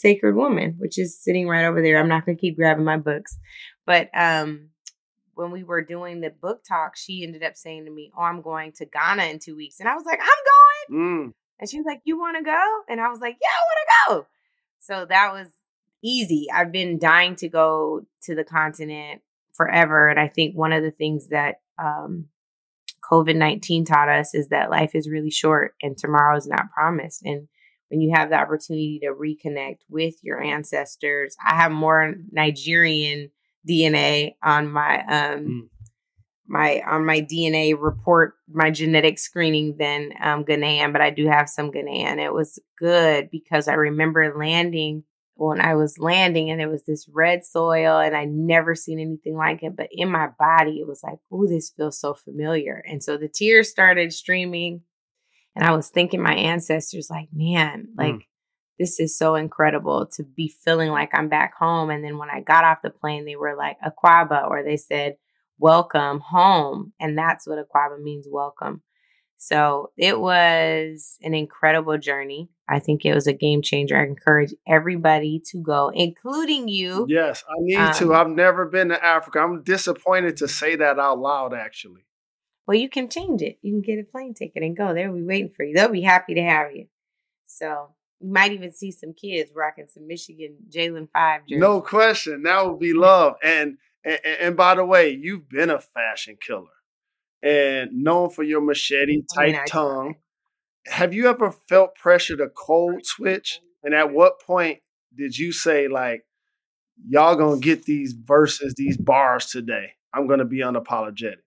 Sacred 0.01 0.35
Woman, 0.35 0.77
which 0.79 0.99
is 0.99 1.23
sitting 1.23 1.47
right 1.47 1.67
over 1.67 1.83
there. 1.83 1.99
I'm 1.99 2.09
not 2.09 2.25
going 2.25 2.37
to 2.37 2.41
keep 2.41 2.57
grabbing 2.57 2.85
my 2.85 2.97
books, 2.97 3.39
but 3.87 4.09
um, 4.15 4.71
when 5.35 5.51
we 5.51 5.63
were 5.63 5.83
doing 5.83 6.21
the 6.21 6.31
book 6.31 6.63
talk, 6.65 6.97
she 6.97 7.23
ended 7.23 7.43
up 7.43 7.57
saying 7.57 7.85
to 7.85 7.91
me, 7.91 8.11
"Oh, 8.17 8.23
I'm 8.23 8.43
going 8.43 8.73
to 8.73 8.87
Ghana 8.87 9.25
in 9.25 9.39
two 9.39 9.57
weeks," 9.57 9.81
and 9.81 9.89
I 9.89 9.95
was 9.95 10.05
like, 10.05 10.21
"I'm 10.21 10.97
going," 10.97 11.03
mm. 11.03 11.33
and 11.59 11.71
she 11.71 11.79
was 11.79 11.87
like, 11.87 12.01
"You 12.05 12.19
want 12.19 12.37
to 12.39 12.43
go?" 12.43 12.65
And 12.89 13.01
I 13.01 13.09
was 13.09 13.21
like, 13.21 13.37
"Yeah, 13.41 13.49
I 13.49 13.63
want 13.69 13.79
to 13.81 14.15
go." 14.15 14.27
So 14.81 15.07
that 15.07 15.33
was 15.33 15.49
easy. 16.03 16.47
I've 16.53 16.73
been 16.73 16.99
dying 16.99 17.37
to 17.37 17.49
go 17.49 18.07
to 18.23 18.35
the 18.35 18.45
continent 18.45 19.23
forever, 19.53 20.09
and 20.09 20.19
I 20.19 20.29
think 20.29 20.57
one 20.57 20.73
of 20.73 20.83
the 20.83 20.91
things 20.91 21.29
that 21.29 21.61
um, 21.79 22.27
COVID 23.11 23.37
19 23.37 23.85
taught 23.85 24.09
us 24.09 24.35
is 24.35 24.49
that 24.49 24.71
life 24.71 24.95
is 24.95 25.09
really 25.09 25.31
short 25.31 25.75
and 25.83 25.97
tomorrow 25.97 26.37
is 26.37 26.47
not 26.47 26.71
promised. 26.73 27.25
And 27.25 27.49
when 27.91 28.01
you 28.01 28.13
have 28.15 28.31
the 28.31 28.37
opportunity 28.37 29.01
to 29.03 29.13
reconnect 29.13 29.81
with 29.89 30.15
your 30.23 30.41
ancestors, 30.41 31.37
I 31.45 31.57
have 31.57 31.73
more 31.73 32.15
Nigerian 32.31 33.31
DNA 33.69 34.37
on 34.43 34.71
my 34.71 35.01
um 35.01 35.45
mm. 35.45 35.61
my 36.47 36.83
on 36.87 37.05
my 37.05 37.21
DNA 37.21 37.75
report, 37.79 38.35
my 38.49 38.71
genetic 38.71 39.19
screening 39.19 39.77
than 39.77 40.13
um 40.23 40.45
Ghanaian, 40.45 40.93
but 40.93 41.03
I 41.03 41.11
do 41.11 41.27
have 41.27 41.49
some 41.49 41.73
Ghanaian. 41.73 42.19
It 42.19 42.33
was 42.33 42.59
good 42.79 43.29
because 43.31 43.69
I 43.69 43.75
remember 43.75 44.39
landing 44.39 45.05
when 45.35 45.61
I 45.61 45.75
was 45.75 45.99
landing 45.99 46.51
and 46.51 46.61
it 46.61 46.67
was 46.67 46.85
this 46.85 47.09
red 47.09 47.45
soil 47.45 47.99
and 47.99 48.15
I 48.15 48.27
never 48.27 48.75
seen 48.75 49.01
anything 49.01 49.37
like 49.37 49.63
it. 49.63 49.75
But 49.75 49.89
in 49.91 50.11
my 50.11 50.29
body, 50.39 50.81
it 50.81 50.87
was 50.87 51.03
like, 51.03 51.19
oh, 51.33 51.47
this 51.47 51.71
feels 51.71 51.99
so 51.99 52.13
familiar. 52.13 52.85
And 52.87 53.03
so 53.03 53.17
the 53.17 53.29
tears 53.29 53.71
started 53.71 54.13
streaming. 54.13 54.83
And 55.57 55.65
I 55.65 55.73
was 55.73 55.89
thinking 55.89 56.23
my 56.23 56.35
ancestors, 56.35 57.11
like, 57.11 57.29
man, 57.33 57.89
like 57.97 58.15
mm. 58.15 58.25
this 58.79 59.01
is 59.01 59.17
so 59.17 59.35
incredible 59.35 60.07
to 60.15 60.23
be 60.23 60.49
feeling 60.49 60.91
like 60.91 61.11
I'm 61.13 61.29
back 61.29 61.55
home. 61.59 61.91
And 61.91 62.05
then 62.05 62.19
when 62.19 62.31
I 62.31 62.41
got 62.41 62.65
off 62.65 62.83
the 62.83 62.91
plane, 62.91 63.25
they 63.25 63.37
were 63.37 63.57
like, 63.57 63.77
Akwaaba, 63.81 64.49
or 64.49 64.63
they 64.63 64.77
said, 64.77 65.17
welcome 65.59 66.21
home. 66.21 66.93
And 67.01 67.19
that's 67.19 67.47
what 67.47 67.59
Akwaaba 67.59 68.01
means, 68.01 68.27
welcome. 68.31 68.83
So 69.43 69.91
it 69.97 70.21
was 70.21 71.17
an 71.23 71.33
incredible 71.33 71.97
journey. 71.97 72.51
I 72.69 72.79
think 72.79 73.07
it 73.07 73.15
was 73.15 73.27
a 73.27 73.33
game 73.33 73.63
changer. 73.63 73.97
I 73.97 74.05
encourage 74.05 74.55
everybody 74.69 75.43
to 75.47 75.63
go, 75.63 75.91
including 75.95 76.69
you. 76.69 77.07
Yes, 77.09 77.43
I 77.49 77.55
need 77.61 77.77
um, 77.77 77.95
to. 77.95 78.15
I've 78.15 78.29
never 78.29 78.67
been 78.67 78.91
to 78.91 79.03
Africa. 79.03 79.41
I'm 79.41 79.63
disappointed 79.63 80.37
to 80.37 80.49
say 80.49 80.77
that 80.77 80.99
out 80.99 81.19
loud, 81.19 81.55
actually. 81.55 82.03
Well, 82.67 82.79
you 82.79 82.89
can 82.89 83.09
change 83.09 83.43
it. 83.43 83.59
You 83.63 83.73
can 83.73 83.83
get 83.83 83.99
a 83.99 84.05
plane 84.05 84.35
ticket 84.35 84.63
and 84.63 84.77
go. 84.77 84.95
They'll 84.95 85.13
be 85.13 85.23
waiting 85.23 85.51
for 85.51 85.65
you. 85.65 85.75
They'll 85.75 85.89
be 85.89 86.03
happy 86.03 86.35
to 86.35 86.43
have 86.43 86.73
you. 86.73 86.87
So 87.47 87.95
you 88.21 88.31
might 88.31 88.53
even 88.53 88.73
see 88.73 88.93
some 88.93 89.13
kids 89.13 89.51
rocking 89.55 89.87
some 89.89 90.07
Michigan 90.07 90.57
Jalen 90.71 91.09
Five 91.13 91.43
jerseys. 91.49 91.61
No 91.61 91.81
question. 91.81 92.43
That 92.45 92.67
would 92.67 92.79
be 92.79 92.93
love. 92.93 93.35
And, 93.43 93.79
and 94.05 94.21
and 94.25 94.57
by 94.57 94.75
the 94.75 94.85
way, 94.85 95.11
you've 95.11 95.49
been 95.49 95.71
a 95.71 95.81
fashion 95.81 96.37
killer 96.41 96.67
and 97.43 97.91
known 97.93 98.31
for 98.31 98.43
your 98.43 98.61
machete 98.61 99.23
type 99.35 99.49
I 99.49 99.53
mean, 99.53 99.65
tongue. 99.67 100.15
Have 100.87 101.13
you 101.13 101.29
ever 101.29 101.51
felt 101.69 101.95
pressure 101.95 102.37
to 102.37 102.49
code 102.49 103.05
switch? 103.05 103.61
And 103.83 103.95
at 103.95 104.13
what 104.13 104.41
point 104.41 104.81
did 105.17 105.37
you 105.37 105.53
say, 105.53 105.89
like, 105.89 106.25
y'all 107.09 107.37
gonna 107.37 107.61
get 107.61 107.85
these 107.85 108.13
verses, 108.13 108.75
these 108.77 108.97
bars 108.97 109.47
today? 109.47 109.93
I'm 110.13 110.27
gonna 110.27 110.45
be 110.45 110.59
unapologetic. 110.59 111.39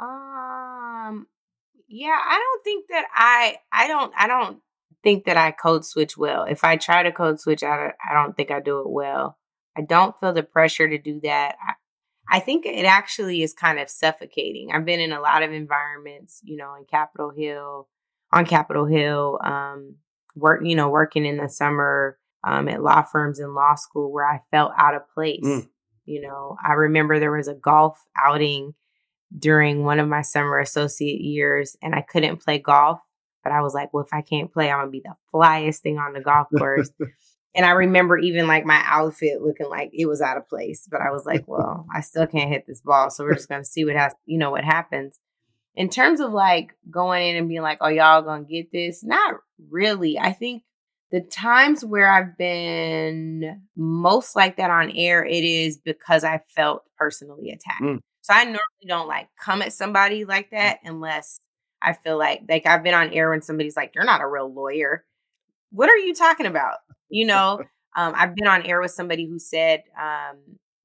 Um, 0.00 0.53
yeah, 1.94 2.18
I 2.20 2.38
don't 2.38 2.64
think 2.64 2.86
that 2.90 3.04
I, 3.14 3.56
I 3.72 3.86
don't, 3.86 4.12
I 4.18 4.26
don't 4.26 4.58
think 5.04 5.26
that 5.26 5.36
I 5.36 5.52
code 5.52 5.84
switch 5.84 6.16
well. 6.16 6.42
If 6.42 6.64
I 6.64 6.76
try 6.76 7.04
to 7.04 7.12
code 7.12 7.38
switch, 7.38 7.62
I, 7.62 7.76
don't, 7.76 7.94
I 8.10 8.14
don't 8.14 8.36
think 8.36 8.50
I 8.50 8.58
do 8.58 8.80
it 8.80 8.90
well. 8.90 9.38
I 9.76 9.82
don't 9.82 10.18
feel 10.18 10.32
the 10.32 10.42
pressure 10.42 10.88
to 10.88 10.98
do 10.98 11.20
that. 11.22 11.54
I, 11.64 12.36
I 12.36 12.40
think 12.40 12.66
it 12.66 12.84
actually 12.84 13.44
is 13.44 13.54
kind 13.54 13.78
of 13.78 13.88
suffocating. 13.88 14.70
I've 14.72 14.84
been 14.84 14.98
in 14.98 15.12
a 15.12 15.20
lot 15.20 15.44
of 15.44 15.52
environments, 15.52 16.40
you 16.42 16.56
know, 16.56 16.74
in 16.74 16.84
Capitol 16.84 17.30
Hill, 17.30 17.88
on 18.32 18.44
Capitol 18.44 18.86
Hill, 18.86 19.38
um, 19.44 19.94
work, 20.34 20.62
you 20.64 20.74
know, 20.74 20.88
working 20.88 21.24
in 21.24 21.36
the 21.36 21.48
summer 21.48 22.18
um, 22.42 22.68
at 22.68 22.82
law 22.82 23.02
firms 23.02 23.38
and 23.38 23.54
law 23.54 23.76
school 23.76 24.12
where 24.12 24.26
I 24.26 24.40
felt 24.50 24.72
out 24.76 24.96
of 24.96 25.02
place. 25.14 25.44
Mm. 25.44 25.68
You 26.06 26.22
know, 26.22 26.56
I 26.66 26.72
remember 26.72 27.20
there 27.20 27.30
was 27.30 27.46
a 27.46 27.54
golf 27.54 28.02
outing 28.16 28.74
during 29.38 29.84
one 29.84 29.98
of 29.98 30.08
my 30.08 30.22
summer 30.22 30.58
associate 30.58 31.20
years 31.20 31.76
and 31.82 31.94
I 31.94 32.02
couldn't 32.02 32.42
play 32.44 32.58
golf, 32.58 33.00
but 33.42 33.52
I 33.52 33.60
was 33.60 33.74
like, 33.74 33.92
well, 33.92 34.04
if 34.04 34.12
I 34.12 34.22
can't 34.22 34.52
play, 34.52 34.70
I'm 34.70 34.80
gonna 34.80 34.90
be 34.90 35.02
the 35.04 35.14
flyest 35.32 35.78
thing 35.78 35.98
on 35.98 36.12
the 36.12 36.20
golf 36.20 36.48
course. 36.56 36.90
And 37.54 37.64
I 37.64 37.70
remember 37.70 38.18
even 38.18 38.48
like 38.48 38.64
my 38.64 38.82
outfit 38.84 39.40
looking 39.40 39.68
like 39.68 39.90
it 39.92 40.06
was 40.06 40.20
out 40.20 40.36
of 40.36 40.48
place, 40.48 40.88
but 40.90 41.00
I 41.00 41.12
was 41.12 41.24
like, 41.24 41.44
well, 41.46 41.86
I 41.94 42.00
still 42.00 42.26
can't 42.26 42.50
hit 42.50 42.66
this 42.66 42.80
ball. 42.80 43.10
So 43.10 43.22
we're 43.22 43.34
just 43.34 43.48
going 43.48 43.62
to 43.62 43.68
see 43.68 43.84
what 43.84 43.94
has, 43.94 44.12
you 44.26 44.38
know, 44.38 44.50
what 44.50 44.64
happens. 44.64 45.20
In 45.76 45.88
terms 45.88 46.18
of 46.18 46.32
like 46.32 46.76
going 46.90 47.28
in 47.28 47.36
and 47.36 47.48
being 47.48 47.62
like, 47.62 47.78
oh, 47.80 47.88
y'all 47.88 48.22
going 48.22 48.44
to 48.44 48.52
get 48.52 48.72
this, 48.72 49.04
not 49.04 49.36
really. 49.70 50.18
I 50.18 50.32
think 50.32 50.64
the 51.12 51.20
times 51.20 51.84
where 51.84 52.10
I've 52.10 52.36
been 52.36 53.62
most 53.76 54.34
like 54.34 54.56
that 54.56 54.70
on 54.70 54.90
air, 54.90 55.24
it 55.24 55.44
is 55.44 55.78
because 55.78 56.24
I 56.24 56.40
felt 56.48 56.82
personally 56.98 57.50
attacked. 57.50 57.82
Mm. 57.82 58.00
So 58.24 58.32
I 58.32 58.44
normally 58.44 58.58
don't 58.88 59.06
like 59.06 59.28
come 59.38 59.60
at 59.60 59.74
somebody 59.74 60.24
like 60.24 60.50
that 60.50 60.78
unless 60.82 61.40
I 61.82 61.92
feel 61.92 62.18
like 62.18 62.44
like 62.48 62.64
I've 62.64 62.82
been 62.82 62.94
on 62.94 63.12
air 63.12 63.28
when 63.28 63.42
somebody's 63.42 63.76
like, 63.76 63.92
"You're 63.94 64.04
not 64.04 64.22
a 64.22 64.26
real 64.26 64.50
lawyer." 64.50 65.04
What 65.70 65.90
are 65.90 65.98
you 65.98 66.14
talking 66.14 66.46
about? 66.46 66.78
You 67.10 67.26
know, 67.26 67.60
um, 67.96 68.14
I've 68.16 68.34
been 68.34 68.46
on 68.46 68.62
air 68.62 68.80
with 68.80 68.92
somebody 68.92 69.26
who 69.26 69.38
said, 69.38 69.82
um, 70.00 70.38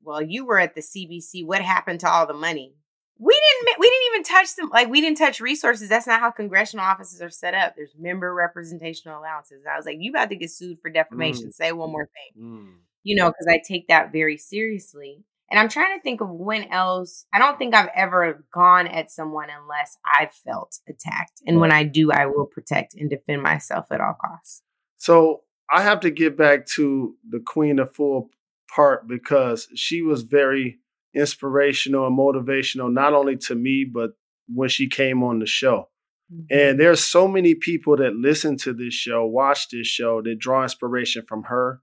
"Well, 0.03 0.21
you 0.21 0.45
were 0.45 0.59
at 0.59 0.75
the 0.75 0.81
CBC. 0.81 1.45
What 1.45 1.61
happened 1.61 2.01
to 2.01 2.09
all 2.09 2.27
the 2.27 2.33
money?" 2.33 2.75
We 3.17 3.33
didn't. 3.33 3.79
We 3.79 3.89
didn't 3.89 4.07
even 4.13 4.23
touch 4.23 4.55
them. 4.57 4.69
Like 4.69 4.89
we 4.89 4.99
didn't 4.99 5.17
touch 5.17 5.39
resources. 5.39 5.87
That's 5.87 6.07
not 6.07 6.19
how 6.19 6.31
congressional 6.31 6.83
offices 6.83 7.21
are 7.21 7.29
set 7.29 7.53
up. 7.53 7.73
There's 7.77 7.95
member 7.97 8.33
representational 8.33 9.17
allowances. 9.17 9.61
And 9.63 9.71
I 9.73 9.77
was 9.77 9.85
like, 9.85 9.97
"You 10.01 10.11
about 10.11 10.27
to 10.31 10.35
get 10.35 10.51
sued 10.51 10.79
for 10.81 10.89
defamation? 10.89 11.47
Mm. 11.47 11.53
Say 11.53 11.71
one 11.71 11.89
more 11.89 12.09
thing." 12.35 12.43
Mm. 12.43 12.73
You 13.03 13.15
know, 13.15 13.29
because 13.29 13.47
I 13.49 13.61
take 13.65 13.87
that 13.87 14.11
very 14.11 14.35
seriously. 14.35 15.23
And 15.51 15.59
I'm 15.59 15.69
trying 15.69 15.97
to 15.97 16.03
think 16.03 16.21
of 16.21 16.29
when 16.29 16.65
else. 16.65 17.25
I 17.33 17.39
don't 17.39 17.57
think 17.57 17.73
I've 17.73 17.89
ever 17.95 18.45
gone 18.53 18.87
at 18.87 19.11
someone 19.11 19.47
unless 19.49 19.97
I've 20.05 20.33
felt 20.33 20.79
attacked. 20.87 21.41
And 21.45 21.59
when 21.59 21.71
I 21.71 21.83
do, 21.83 22.11
I 22.11 22.27
will 22.27 22.45
protect 22.45 22.93
and 22.93 23.09
defend 23.09 23.41
myself 23.41 23.87
at 23.91 24.01
all 24.01 24.15
costs. 24.19 24.61
So 24.97 25.41
I 25.71 25.81
have 25.81 26.01
to 26.01 26.11
get 26.11 26.37
back 26.37 26.65
to 26.75 27.15
the 27.27 27.39
Queen 27.39 27.77
Afua 27.77 28.27
part 28.73 29.07
because 29.07 29.67
she 29.75 30.01
was 30.01 30.21
very 30.21 30.79
inspirational 31.15 32.07
and 32.07 32.17
motivational, 32.17 32.91
not 32.91 33.13
only 33.13 33.37
to 33.37 33.55
me, 33.55 33.85
but 33.91 34.11
when 34.47 34.69
she 34.69 34.87
came 34.87 35.23
on 35.23 35.39
the 35.39 35.45
show. 35.45 35.89
Mm-hmm. 36.31 36.55
And 36.55 36.79
there's 36.79 37.03
so 37.03 37.27
many 37.27 37.55
people 37.55 37.97
that 37.97 38.13
listen 38.15 38.57
to 38.57 38.73
this 38.73 38.93
show, 38.93 39.25
watch 39.25 39.69
this 39.69 39.87
show, 39.87 40.21
that 40.21 40.37
draw 40.39 40.63
inspiration 40.63 41.23
from 41.27 41.43
her, 41.43 41.81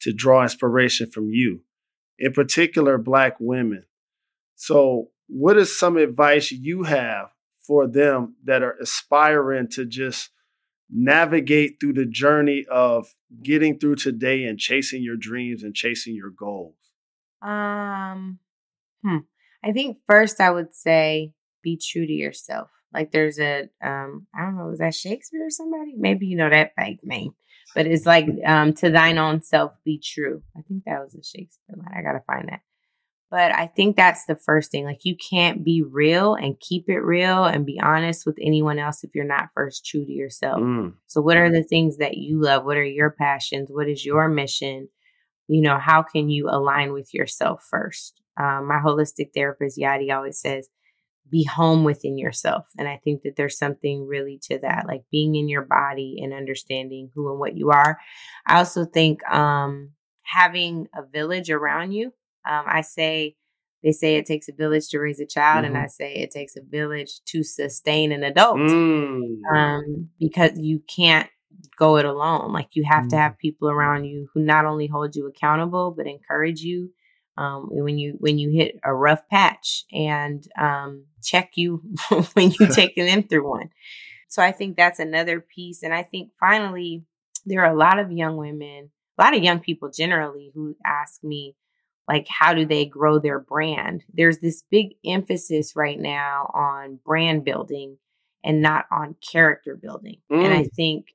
to 0.00 0.12
draw 0.12 0.42
inspiration 0.42 1.10
from 1.10 1.30
you, 1.30 1.60
in 2.18 2.32
particular, 2.32 2.98
Black 2.98 3.36
women. 3.38 3.84
So, 4.56 5.10
what 5.26 5.56
is 5.56 5.78
some 5.78 5.96
advice 5.96 6.52
you 6.52 6.84
have 6.84 7.30
for 7.66 7.86
them 7.86 8.36
that 8.44 8.62
are 8.62 8.76
aspiring 8.80 9.68
to 9.70 9.84
just 9.84 10.30
navigate 10.90 11.78
through 11.80 11.94
the 11.94 12.06
journey 12.06 12.66
of 12.70 13.14
getting 13.42 13.78
through 13.78 13.96
today 13.96 14.44
and 14.44 14.58
chasing 14.58 15.02
your 15.02 15.16
dreams 15.16 15.62
and 15.62 15.74
chasing 15.74 16.14
your 16.14 16.30
goals? 16.30 16.76
Um, 17.42 18.38
hmm. 19.02 19.18
I 19.62 19.72
think 19.72 19.98
first 20.06 20.40
I 20.40 20.50
would 20.50 20.74
say 20.74 21.32
be 21.62 21.78
true 21.78 22.06
to 22.06 22.12
yourself. 22.12 22.68
Like 22.92 23.10
there's 23.10 23.40
a 23.40 23.68
um, 23.82 24.26
I 24.34 24.42
don't 24.42 24.56
know, 24.56 24.70
is 24.70 24.78
that 24.78 24.94
Shakespeare 24.94 25.46
or 25.46 25.50
somebody? 25.50 25.94
Maybe 25.96 26.26
you 26.26 26.36
know 26.36 26.50
that 26.50 26.72
fake 26.78 27.00
name. 27.02 27.34
But 27.74 27.86
it's 27.86 28.06
like 28.06 28.26
um 28.46 28.72
to 28.74 28.90
thine 28.90 29.18
own 29.18 29.42
self 29.42 29.72
be 29.84 30.00
true. 30.02 30.42
I 30.56 30.62
think 30.62 30.84
that 30.84 31.02
was 31.02 31.14
a 31.14 31.22
Shakespeare 31.22 31.76
line. 31.76 31.94
I 31.96 32.02
gotta 32.02 32.22
find 32.26 32.48
that. 32.48 32.60
But 33.30 33.52
I 33.52 33.66
think 33.66 33.96
that's 33.96 34.26
the 34.26 34.36
first 34.36 34.70
thing. 34.70 34.84
Like 34.84 35.00
you 35.04 35.16
can't 35.16 35.64
be 35.64 35.82
real 35.82 36.34
and 36.34 36.60
keep 36.60 36.88
it 36.88 37.00
real 37.00 37.44
and 37.44 37.66
be 37.66 37.80
honest 37.82 38.26
with 38.26 38.36
anyone 38.40 38.78
else 38.78 39.02
if 39.02 39.10
you're 39.12 39.24
not 39.24 39.48
first 39.54 39.84
true 39.84 40.04
to 40.04 40.12
yourself. 40.12 40.60
Mm. 40.60 40.94
So 41.08 41.20
what 41.20 41.36
are 41.36 41.50
the 41.50 41.64
things 41.64 41.96
that 41.96 42.16
you 42.16 42.40
love? 42.40 42.64
What 42.64 42.76
are 42.76 42.84
your 42.84 43.10
passions? 43.10 43.70
What 43.72 43.88
is 43.88 44.04
your 44.04 44.28
mission? 44.28 44.88
You 45.48 45.62
know, 45.62 45.78
how 45.78 46.02
can 46.02 46.28
you 46.28 46.48
align 46.48 46.92
with 46.92 47.12
yourself 47.12 47.66
first? 47.68 48.20
Um, 48.38 48.68
my 48.68 48.80
holistic 48.84 49.30
therapist, 49.34 49.78
Yadi, 49.78 50.14
always 50.14 50.40
says, 50.40 50.68
be 51.30 51.44
home 51.44 51.84
within 51.84 52.18
yourself. 52.18 52.66
And 52.78 52.86
I 52.86 53.00
think 53.02 53.22
that 53.22 53.36
there's 53.36 53.58
something 53.58 54.06
really 54.06 54.38
to 54.44 54.58
that, 54.60 54.86
like 54.86 55.02
being 55.10 55.34
in 55.34 55.48
your 55.48 55.62
body 55.62 56.20
and 56.22 56.32
understanding 56.32 57.10
who 57.14 57.30
and 57.30 57.38
what 57.38 57.56
you 57.56 57.70
are. 57.70 57.98
I 58.46 58.58
also 58.58 58.84
think 58.84 59.26
um, 59.28 59.92
having 60.22 60.88
a 60.94 61.02
village 61.04 61.50
around 61.50 61.92
you 61.92 62.12
um, 62.44 62.64
I 62.66 62.82
say, 62.82 63.36
they 63.82 63.92
say 63.92 64.16
it 64.16 64.26
takes 64.26 64.48
a 64.48 64.52
village 64.52 64.88
to 64.88 64.98
raise 64.98 65.20
a 65.20 65.26
child, 65.26 65.64
mm-hmm. 65.64 65.74
and 65.74 65.84
I 65.84 65.88
say 65.88 66.14
it 66.14 66.30
takes 66.30 66.56
a 66.56 66.62
village 66.62 67.20
to 67.26 67.42
sustain 67.42 68.12
an 68.12 68.22
adult 68.22 68.56
mm. 68.56 69.36
um, 69.54 70.08
because 70.18 70.52
you 70.56 70.82
can't 70.94 71.28
go 71.78 71.96
it 71.96 72.04
alone. 72.04 72.52
Like 72.52 72.68
you 72.72 72.84
have 72.84 73.04
mm. 73.04 73.10
to 73.10 73.16
have 73.16 73.38
people 73.38 73.68
around 73.68 74.04
you 74.04 74.28
who 74.32 74.40
not 74.40 74.64
only 74.64 74.86
hold 74.86 75.16
you 75.16 75.26
accountable, 75.26 75.90
but 75.96 76.06
encourage 76.06 76.60
you, 76.60 76.90
um, 77.36 77.68
when 77.70 77.98
you 77.98 78.16
when 78.18 78.38
you 78.38 78.50
hit 78.50 78.78
a 78.84 78.94
rough 78.94 79.28
patch 79.28 79.84
and 79.92 80.46
um, 80.58 81.06
check 81.22 81.52
you 81.56 81.82
when 82.34 82.52
you 82.52 82.66
taking 82.72 83.06
them 83.06 83.22
through 83.22 83.48
one. 83.48 83.70
So 84.28 84.42
I 84.42 84.52
think 84.52 84.76
that's 84.76 84.98
another 84.98 85.40
piece. 85.40 85.82
And 85.82 85.94
I 85.94 86.02
think 86.02 86.30
finally, 86.40 87.04
there 87.46 87.64
are 87.64 87.72
a 87.72 87.78
lot 87.78 87.98
of 87.98 88.10
young 88.10 88.36
women, 88.36 88.90
a 89.18 89.22
lot 89.22 89.36
of 89.36 89.42
young 89.42 89.60
people 89.60 89.90
generally 89.90 90.50
who 90.54 90.76
ask 90.84 91.22
me, 91.22 91.54
like, 92.08 92.26
how 92.28 92.52
do 92.52 92.66
they 92.66 92.84
grow 92.84 93.18
their 93.18 93.38
brand? 93.38 94.04
There's 94.12 94.38
this 94.38 94.64
big 94.70 94.96
emphasis 95.06 95.74
right 95.76 95.98
now 95.98 96.50
on 96.52 96.98
brand 97.04 97.44
building 97.44 97.96
and 98.44 98.60
not 98.60 98.86
on 98.90 99.16
character 99.32 99.74
building. 99.80 100.18
Mm. 100.30 100.44
And 100.44 100.54
I 100.54 100.62
mm. 100.64 100.72
think 100.74 101.06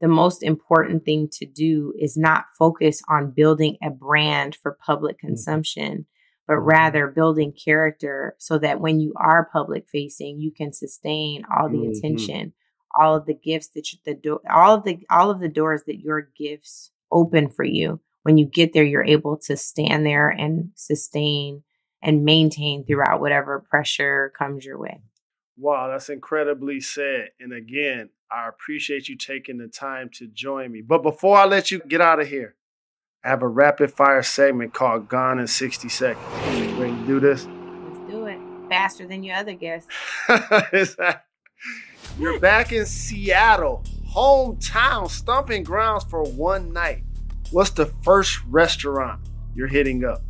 the 0.00 0.08
most 0.08 0.42
important 0.42 1.04
thing 1.04 1.28
to 1.32 1.46
do 1.46 1.92
is 1.98 2.16
not 2.16 2.46
focus 2.58 3.02
on 3.08 3.30
building 3.30 3.76
a 3.82 3.90
brand 3.90 4.56
for 4.56 4.78
public 4.84 5.16
mm-hmm. 5.16 5.28
consumption, 5.28 6.06
but 6.46 6.54
mm-hmm. 6.54 6.66
rather 6.66 7.06
building 7.08 7.52
character 7.52 8.34
so 8.38 8.58
that 8.58 8.80
when 8.80 9.00
you 9.00 9.12
are 9.16 9.48
public 9.52 9.86
facing, 9.90 10.40
you 10.40 10.52
can 10.52 10.72
sustain 10.72 11.44
all 11.44 11.68
the 11.68 11.78
mm-hmm. 11.78 11.90
attention, 11.90 12.52
all 12.98 13.16
of 13.16 13.26
the 13.26 13.34
gifts 13.34 13.68
that 13.74 13.92
you, 13.92 13.98
the 14.04 14.14
door, 14.14 14.40
all 14.52 14.74
of 14.74 14.84
the 14.84 14.98
all 15.10 15.30
of 15.30 15.40
the 15.40 15.48
doors 15.48 15.82
that 15.86 16.00
your 16.00 16.28
gifts 16.36 16.90
open 17.10 17.48
for 17.48 17.64
you. 17.64 18.00
When 18.22 18.38
you 18.38 18.46
get 18.46 18.72
there, 18.72 18.84
you're 18.84 19.04
able 19.04 19.36
to 19.46 19.56
stand 19.56 20.06
there 20.06 20.28
and 20.28 20.70
sustain 20.74 21.62
and 22.02 22.24
maintain 22.24 22.84
throughout 22.84 23.20
whatever 23.20 23.64
pressure 23.70 24.32
comes 24.38 24.64
your 24.64 24.78
way. 24.78 25.00
Wow, 25.56 25.88
that's 25.88 26.08
incredibly 26.08 26.80
said. 26.80 27.30
And 27.38 27.52
again, 27.52 28.10
I 28.34 28.48
appreciate 28.48 29.08
you 29.08 29.16
taking 29.16 29.58
the 29.58 29.68
time 29.68 30.10
to 30.14 30.26
join 30.26 30.72
me. 30.72 30.80
But 30.80 31.04
before 31.04 31.36
I 31.36 31.44
let 31.44 31.70
you 31.70 31.78
get 31.78 32.00
out 32.00 32.18
of 32.18 32.26
here, 32.26 32.56
I 33.24 33.28
have 33.28 33.42
a 33.42 33.48
rapid 33.48 33.92
fire 33.92 34.24
segment 34.24 34.74
called 34.74 35.08
Gone 35.08 35.38
in 35.38 35.46
60 35.46 35.88
Seconds. 35.88 36.58
You 36.58 36.74
ready 36.74 36.96
to 36.96 37.06
do 37.06 37.20
this? 37.20 37.46
Let's 37.46 38.10
do 38.10 38.26
it. 38.26 38.40
Faster 38.68 39.06
than 39.06 39.22
your 39.22 39.36
other 39.36 39.54
guests. 39.54 39.88
You're 42.18 42.40
back 42.40 42.72
in 42.72 42.86
Seattle, 42.86 43.84
hometown, 44.12 45.08
stomping 45.08 45.62
grounds 45.62 46.02
for 46.02 46.24
one 46.24 46.72
night. 46.72 47.04
What's 47.52 47.70
the 47.70 47.86
first 47.86 48.40
restaurant 48.48 49.20
you're 49.54 49.68
hitting 49.68 50.04
up? 50.04 50.22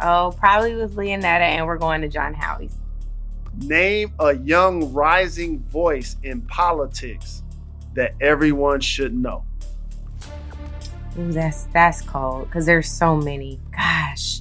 Oh, 0.00 0.34
probably 0.36 0.74
with 0.74 0.96
Leonetta, 0.96 1.42
and 1.42 1.64
we're 1.64 1.78
going 1.78 2.00
to 2.00 2.08
John 2.08 2.34
Howie's. 2.34 2.74
Name 3.60 4.12
a 4.18 4.34
young 4.36 4.92
rising 4.92 5.60
voice 5.60 6.16
in 6.22 6.40
politics 6.42 7.42
that 7.94 8.14
everyone 8.20 8.80
should 8.80 9.14
know. 9.14 9.44
Ooh, 11.18 11.32
that's 11.32 11.64
that's 11.72 12.02
cold 12.02 12.46
because 12.46 12.66
there's 12.66 12.90
so 12.90 13.16
many. 13.16 13.60
Gosh, 13.76 14.40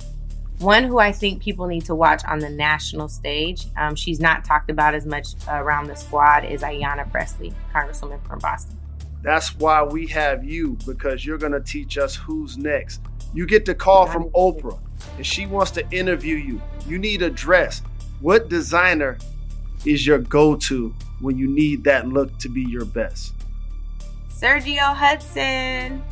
one 0.59 0.83
who 0.83 0.99
I 0.99 1.11
think 1.11 1.41
people 1.41 1.67
need 1.67 1.85
to 1.85 1.95
watch 1.95 2.23
on 2.25 2.39
the 2.39 2.49
national 2.49 3.07
stage. 3.07 3.65
Um, 3.77 3.95
she's 3.95 4.19
not 4.19 4.45
talked 4.45 4.69
about 4.69 4.93
as 4.93 5.05
much 5.05 5.29
around 5.47 5.87
the 5.87 5.95
squad 5.95 6.45
is 6.45 6.61
Ayanna 6.61 7.09
Pressley, 7.11 7.53
Congresswoman 7.73 8.25
from 8.27 8.39
Boston. 8.39 8.77
That's 9.21 9.55
why 9.55 9.83
we 9.83 10.07
have 10.07 10.43
you 10.43 10.77
because 10.85 11.25
you're 11.25 11.37
going 11.37 11.51
to 11.51 11.61
teach 11.61 11.97
us 11.97 12.15
who's 12.15 12.57
next. 12.57 13.01
You 13.33 13.45
get 13.45 13.65
the 13.65 13.75
call 13.75 14.05
from 14.07 14.29
Oprah 14.29 14.79
and 15.17 15.25
she 15.25 15.45
wants 15.45 15.71
to 15.71 15.89
interview 15.91 16.35
you. 16.35 16.61
You 16.87 16.99
need 16.99 17.21
a 17.21 17.29
dress. 17.29 17.81
What 18.21 18.49
designer 18.49 19.17
is 19.85 20.05
your 20.05 20.19
go 20.19 20.55
to 20.55 20.93
when 21.21 21.37
you 21.37 21.47
need 21.47 21.85
that 21.85 22.09
look 22.09 22.37
to 22.39 22.49
be 22.49 22.63
your 22.63 22.83
best? 22.83 23.33
Sergio 24.29 24.93
Hudson. 24.93 26.03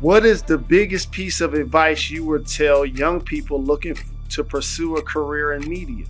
What 0.00 0.26
is 0.26 0.42
the 0.42 0.58
biggest 0.58 1.12
piece 1.12 1.40
of 1.40 1.54
advice 1.54 2.10
you 2.10 2.24
would 2.24 2.48
tell 2.48 2.84
young 2.84 3.20
people 3.20 3.62
looking 3.62 3.96
to 4.30 4.42
pursue 4.42 4.96
a 4.96 5.02
career 5.02 5.52
in 5.52 5.68
media? 5.68 6.06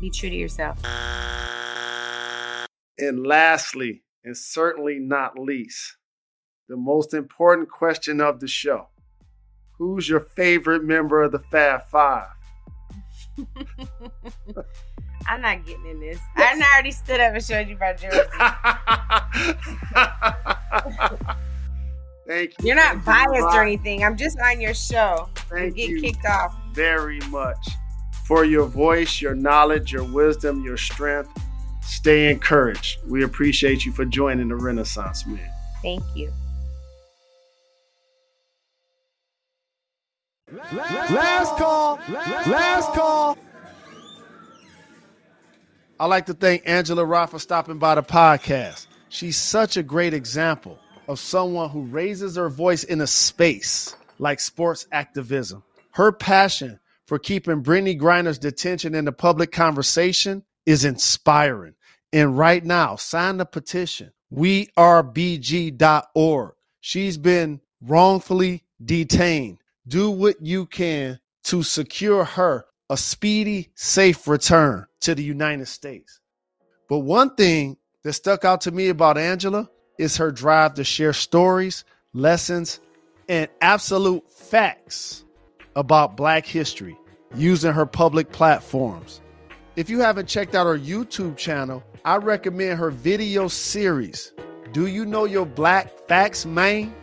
Be 0.00 0.10
true 0.10 0.30
to 0.30 0.36
yourself. 0.36 0.78
And 2.98 3.26
lastly, 3.26 4.04
and 4.22 4.36
certainly 4.36 5.00
not 5.00 5.36
least, 5.36 5.96
the 6.68 6.76
most 6.76 7.14
important 7.14 7.68
question 7.68 8.20
of 8.20 8.38
the 8.38 8.48
show 8.48 8.88
Who's 9.78 10.08
your 10.08 10.20
favorite 10.20 10.84
member 10.84 11.22
of 11.22 11.32
the 11.32 11.38
Fab 11.38 11.88
Five? 11.88 12.37
I'm 15.26 15.40
not 15.40 15.66
getting 15.66 15.86
in 15.86 15.98
this. 16.00 16.18
I 16.36 16.60
already 16.74 16.90
stood 16.90 17.20
up 17.20 17.34
and 17.34 17.44
showed 17.44 17.68
you 17.68 17.76
my 17.78 17.92
jersey. 17.92 18.18
Thank 22.26 22.54
you. 22.58 22.66
You're 22.66 22.76
not 22.76 23.04
biased 23.04 23.54
or 23.54 23.62
anything. 23.62 24.02
I'm 24.04 24.16
just 24.16 24.38
on 24.40 24.60
your 24.60 24.74
show. 24.74 25.28
Thank 25.50 25.76
you. 25.76 26.00
Get 26.00 26.14
kicked 26.14 26.26
off. 26.26 26.56
Very 26.72 27.20
much 27.30 27.68
for 28.24 28.44
your 28.44 28.66
voice, 28.66 29.22
your 29.22 29.34
knowledge, 29.34 29.92
your 29.92 30.04
wisdom, 30.04 30.62
your 30.62 30.76
strength. 30.76 31.30
Stay 31.82 32.30
encouraged. 32.30 32.98
We 33.06 33.24
appreciate 33.24 33.86
you 33.86 33.92
for 33.92 34.04
joining 34.04 34.48
the 34.48 34.56
Renaissance 34.56 35.26
Man. 35.26 35.50
Thank 35.82 36.02
you. 36.14 36.30
Last 40.52 41.56
call. 41.56 42.00
Last 42.08 42.92
call. 42.92 43.36
I'd 46.00 46.06
like 46.06 46.26
to 46.26 46.34
thank 46.34 46.62
Angela 46.64 47.04
Roth 47.04 47.32
for 47.32 47.38
stopping 47.38 47.78
by 47.78 47.96
the 47.96 48.02
podcast. 48.02 48.86
She's 49.08 49.36
such 49.36 49.76
a 49.76 49.82
great 49.82 50.14
example 50.14 50.78
of 51.08 51.18
someone 51.18 51.70
who 51.70 51.82
raises 51.82 52.36
her 52.36 52.48
voice 52.48 52.84
in 52.84 53.00
a 53.00 53.06
space 53.06 53.96
like 54.18 54.38
sports 54.40 54.86
activism. 54.92 55.62
Her 55.92 56.12
passion 56.12 56.78
for 57.06 57.18
keeping 57.18 57.62
Brittney 57.62 57.98
Griner's 57.98 58.38
detention 58.38 58.94
in 58.94 59.04
the 59.04 59.12
public 59.12 59.50
conversation 59.50 60.44
is 60.66 60.84
inspiring. 60.84 61.74
And 62.12 62.38
right 62.38 62.64
now, 62.64 62.96
sign 62.96 63.38
the 63.38 63.46
petition. 63.46 64.12
WeAreBG.org. 64.32 65.74
She's 66.80 67.18
been 67.18 67.60
wrongfully 67.80 68.64
detained 68.84 69.57
do 69.88 70.10
what 70.10 70.40
you 70.40 70.66
can 70.66 71.18
to 71.44 71.62
secure 71.62 72.24
her 72.24 72.66
a 72.90 72.96
speedy, 72.96 73.70
safe 73.74 74.28
return 74.28 74.86
to 75.00 75.14
the 75.14 75.22
United 75.22 75.66
States. 75.66 76.20
But 76.88 77.00
one 77.00 77.34
thing 77.34 77.76
that 78.02 78.14
stuck 78.14 78.44
out 78.44 78.62
to 78.62 78.70
me 78.70 78.88
about 78.88 79.18
Angela 79.18 79.68
is 79.98 80.16
her 80.16 80.30
drive 80.30 80.74
to 80.74 80.84
share 80.84 81.12
stories, 81.12 81.84
lessons, 82.12 82.80
and 83.28 83.48
absolute 83.60 84.30
facts 84.32 85.24
about 85.76 86.16
Black 86.16 86.46
history 86.46 86.96
using 87.34 87.72
her 87.72 87.84
public 87.84 88.32
platforms. 88.32 89.20
If 89.76 89.90
you 89.90 90.00
haven't 90.00 90.28
checked 90.28 90.54
out 90.54 90.66
her 90.66 90.78
YouTube 90.78 91.36
channel, 91.36 91.84
I 92.04 92.16
recommend 92.16 92.78
her 92.78 92.90
video 92.90 93.48
series, 93.48 94.32
Do 94.72 94.86
You 94.86 95.04
Know 95.04 95.24
Your 95.24 95.46
Black 95.46 96.06
Facts, 96.08 96.46
Man? 96.46 96.94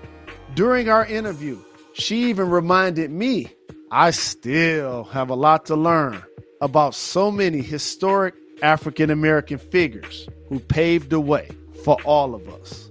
During 0.56 0.90
our 0.90 1.06
interview, 1.06 1.60
she 1.96 2.30
even 2.30 2.50
reminded 2.50 3.10
me 3.10 3.48
I 3.90 4.12
still 4.12 5.06
have 5.06 5.30
a 5.30 5.36
lot 5.36 5.66
to 5.68 5.76
learn 5.76 6.22
about 6.60 6.94
so 6.94 7.32
many 7.32 7.62
historic 7.62 8.34
African 8.62 9.10
American 9.10 9.58
figures 9.58 10.28
who 10.50 10.60
paved 10.60 11.10
the 11.10 11.22
way 11.22 11.50
for 11.84 11.98
all 12.04 12.36
of 12.36 12.50
us. 12.50 12.90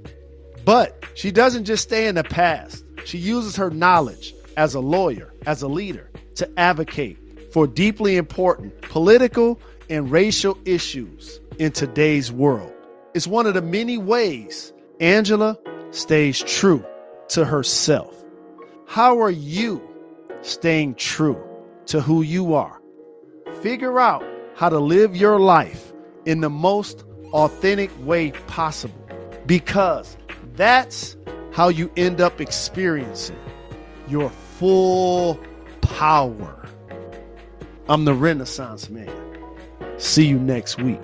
But 0.64 1.04
she 1.14 1.30
doesn't 1.30 1.64
just 1.64 1.82
stay 1.82 2.06
in 2.06 2.14
the 2.14 2.24
past, 2.24 2.84
she 3.04 3.18
uses 3.18 3.56
her 3.56 3.70
knowledge 3.70 4.34
as 4.56 4.74
a 4.74 4.80
lawyer, 4.80 5.32
as 5.46 5.60
a 5.60 5.68
leader, 5.68 6.10
to 6.36 6.48
advocate 6.58 7.18
for 7.52 7.66
deeply 7.66 8.16
important 8.16 8.80
political 8.82 9.60
and 9.90 10.10
racial 10.10 10.56
issues 10.64 11.40
in 11.58 11.72
today's 11.72 12.32
world. 12.32 12.72
It's 13.12 13.26
one 13.26 13.46
of 13.46 13.52
the 13.52 13.62
many 13.62 13.98
ways 13.98 14.72
Angela 14.98 15.58
stays 15.90 16.40
true 16.40 16.84
to 17.28 17.44
herself. 17.44 18.23
How 18.86 19.20
are 19.20 19.30
you 19.30 19.82
staying 20.42 20.94
true 20.96 21.42
to 21.86 22.00
who 22.00 22.22
you 22.22 22.54
are? 22.54 22.80
Figure 23.60 23.98
out 23.98 24.24
how 24.54 24.68
to 24.68 24.78
live 24.78 25.16
your 25.16 25.40
life 25.40 25.92
in 26.26 26.40
the 26.40 26.50
most 26.50 27.04
authentic 27.32 27.90
way 28.06 28.30
possible 28.46 28.94
because 29.46 30.16
that's 30.54 31.16
how 31.52 31.68
you 31.68 31.90
end 31.96 32.20
up 32.20 32.40
experiencing 32.40 33.38
your 34.08 34.30
full 34.30 35.40
power. 35.80 36.68
I'm 37.88 38.04
the 38.04 38.14
Renaissance 38.14 38.90
Man. 38.90 39.10
See 39.96 40.26
you 40.26 40.38
next 40.38 40.80
week. 40.80 41.00